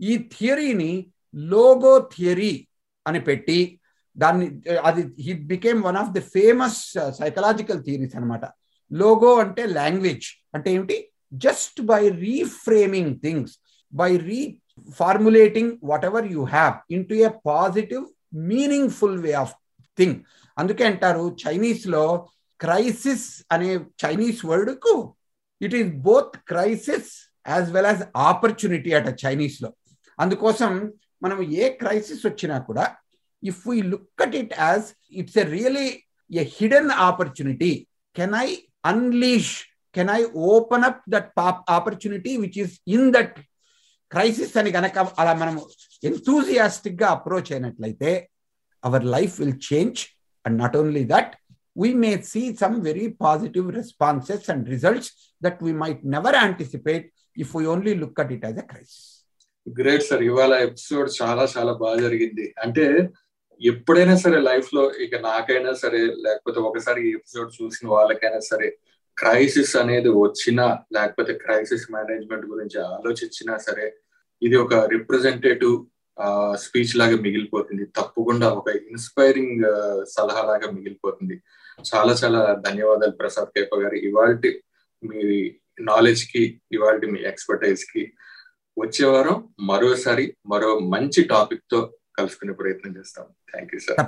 ఈ 0.00 0.30
థియరీని 0.38 1.12
లోగో 1.34 1.98
థియరీ 1.98 2.68
అని 3.06 3.20
పెట్టి 3.20 3.80
దాన్ని 4.18 4.60
అది 4.84 5.22
he 5.22 5.32
became 5.32 5.82
one 5.82 5.96
of 5.96 6.10
the 6.10 6.20
famous 6.20 6.92
psychological 7.18 7.84
theories 7.84 8.16
అనమాట 8.16 8.40
లోగో 8.92 9.38
అంటే 9.38 9.66
లాంగ్వేజ్ 9.66 10.46
అంటే 10.54 10.72
ఏమిటి? 10.72 11.10
Just 11.32 11.82
by 11.82 12.08
reframing 12.08 13.20
things. 13.20 13.58
By 13.94 14.16
reformulating 14.98 15.72
whatever 16.04 16.26
you 16.26 16.42
have 16.52 16.74
in 16.90 17.04
to 17.04 17.14
a 17.20 17.30
positive 17.46 18.04
meaningful 18.50 19.16
way 19.18 19.32
of 19.42 19.54
thing 19.98 20.16
అందుకే 20.56 20.84
అంటారు 20.84 21.24
చైనీస్లో 21.42 22.04
క్రైసిస్ 22.60 23.26
అనే 23.52 23.70
Chinese 24.02 24.40
వర్డ్కు 24.46 24.94
it 25.60 25.74
is 25.74 25.90
both 26.06 26.34
crisis 26.48 27.10
as 27.46 27.68
well 27.70 27.88
as 27.90 28.02
opportunity 28.28 28.92
అట 28.92 29.08
చైనీస్లో 29.24 29.70
అందుకోసం 30.18 30.72
మనం 31.22 31.38
ఏ 31.56 31.68
క్రైసిస్ 31.80 32.24
వచ్చినా 32.26 32.56
కూడా 32.68 32.84
if 33.42 33.62
we 33.68 33.76
look 33.92 34.22
at 34.26 34.36
it 34.42 34.54
as 34.60 34.86
it's 35.12 35.38
a 35.38 35.46
really 35.50 35.88
a 36.30 36.44
hidden 36.56 36.90
opportunity 37.06 37.72
can 38.16 38.34
I 38.36 38.48
unleash 38.84 39.52
can 39.94 40.10
I 40.10 40.20
open 40.50 40.84
up 40.84 41.02
that 41.10 41.30
opportunity 41.76 42.32
which 42.36 42.58
is 42.58 42.74
in 42.96 43.06
that 43.12 43.36
crisis 44.10 44.56
అని 44.56 44.72
కనుక 44.72 44.98
అలా 45.18 45.34
మనం 45.34 45.60
ఎంతూజియాస్టిక్గా 46.02 47.08
అప్రోచ్ 47.08 47.52
అయినట్లయితే 47.52 48.28
our 48.84 49.04
life 49.04 49.40
will 49.40 49.60
change 49.74 50.00
and 50.44 50.62
not 50.62 50.76
only 50.76 51.04
that 51.04 51.32
we 51.78 51.94
may 51.94 52.22
see 52.22 52.54
some 52.54 52.80
very 52.80 53.08
positive 53.08 53.70
responses 53.70 54.50
and 54.50 54.68
results 54.68 55.10
that 55.42 55.62
we 55.62 55.72
might 55.72 56.04
never 56.06 56.34
anticipate 56.34 57.06
if 57.36 57.56
we 57.56 57.66
only 57.66 57.94
look 57.94 58.20
at 58.20 58.32
it 58.32 58.44
as 58.44 58.58
a 58.58 58.62
crisis 58.62 59.06
great 59.66 60.02
sir 60.02 60.22
ఇవాళ 60.22 60.54
episode 60.54 61.22
చాలా 61.22 61.44
చాలా 61.58 61.72
బాగా 61.72 62.00
జరిగింది. 62.00 62.54
అంటే 62.62 62.84
ఎప్పుడైనా 63.60 64.16
సరే 64.16 64.40
లైఫ్లో 64.40 64.92
ఇక 64.92 65.14
నాకైనా 65.16 65.72
సరే 65.72 65.98
లేకపోతే 65.98 66.60
ఒకసారి 66.60 67.10
ఎపిసోడ్ 67.10 67.62
చూసిన 67.62 67.88
వాళ్ళకైనా 67.88 68.40
సరే 68.40 68.68
క్రైసిస్ 69.18 69.76
అనేది 69.76 70.08
వచ్చినా 70.08 70.78
లేకపోతే 70.92 71.32
క్రైసిస్ 71.34 71.92
మేనేజ్మెంట్ 71.92 72.46
గురించి 72.46 72.78
ఆలోచించినా 72.82 73.58
సరే 73.58 73.86
ఇది 74.42 74.56
ఒక 74.56 74.74
రిప్రజెంటేటివ్ 74.74 75.86
స్పీచ్ 76.54 76.96
లాగా 76.96 77.16
మిగిలిపోతుంది. 77.16 77.84
తప్పకుండా 77.96 78.48
ఒక 78.48 78.68
ఇన్స్పైరింగ్ 78.68 79.64
సలహా 80.04 80.42
లాగా 80.42 80.70
మిగిలిపోతుంది. 80.70 81.36
చాలా 81.92 82.12
చాలా 82.12 82.40
ధన్యవాదాలు 82.66 83.12
ప్రసాద్ 83.12 83.50
కేప 83.56 83.74
గారు. 83.74 83.94
ఇవాళ 83.94 84.30
మీ 85.02 85.24
నాలెడ్జ్కి 85.80 86.60
ఇవాళ 86.72 86.96
మీ 87.14 87.20
ఎక్స్పర్టైజ్కి 87.20 88.12
వచ్చే 88.78 89.06
వారం 89.06 89.48
మరోసారి 89.60 90.36
మరో 90.46 90.78
మంచి 90.78 91.22
టాపిక్తో 91.24 91.94
కలుసుకునే 92.18 92.52
ప్రయత్నం 92.52 92.96
చేస్తాం. 92.98 93.26
Thank 93.52 93.74
you 93.74 93.80
sir 93.80 93.98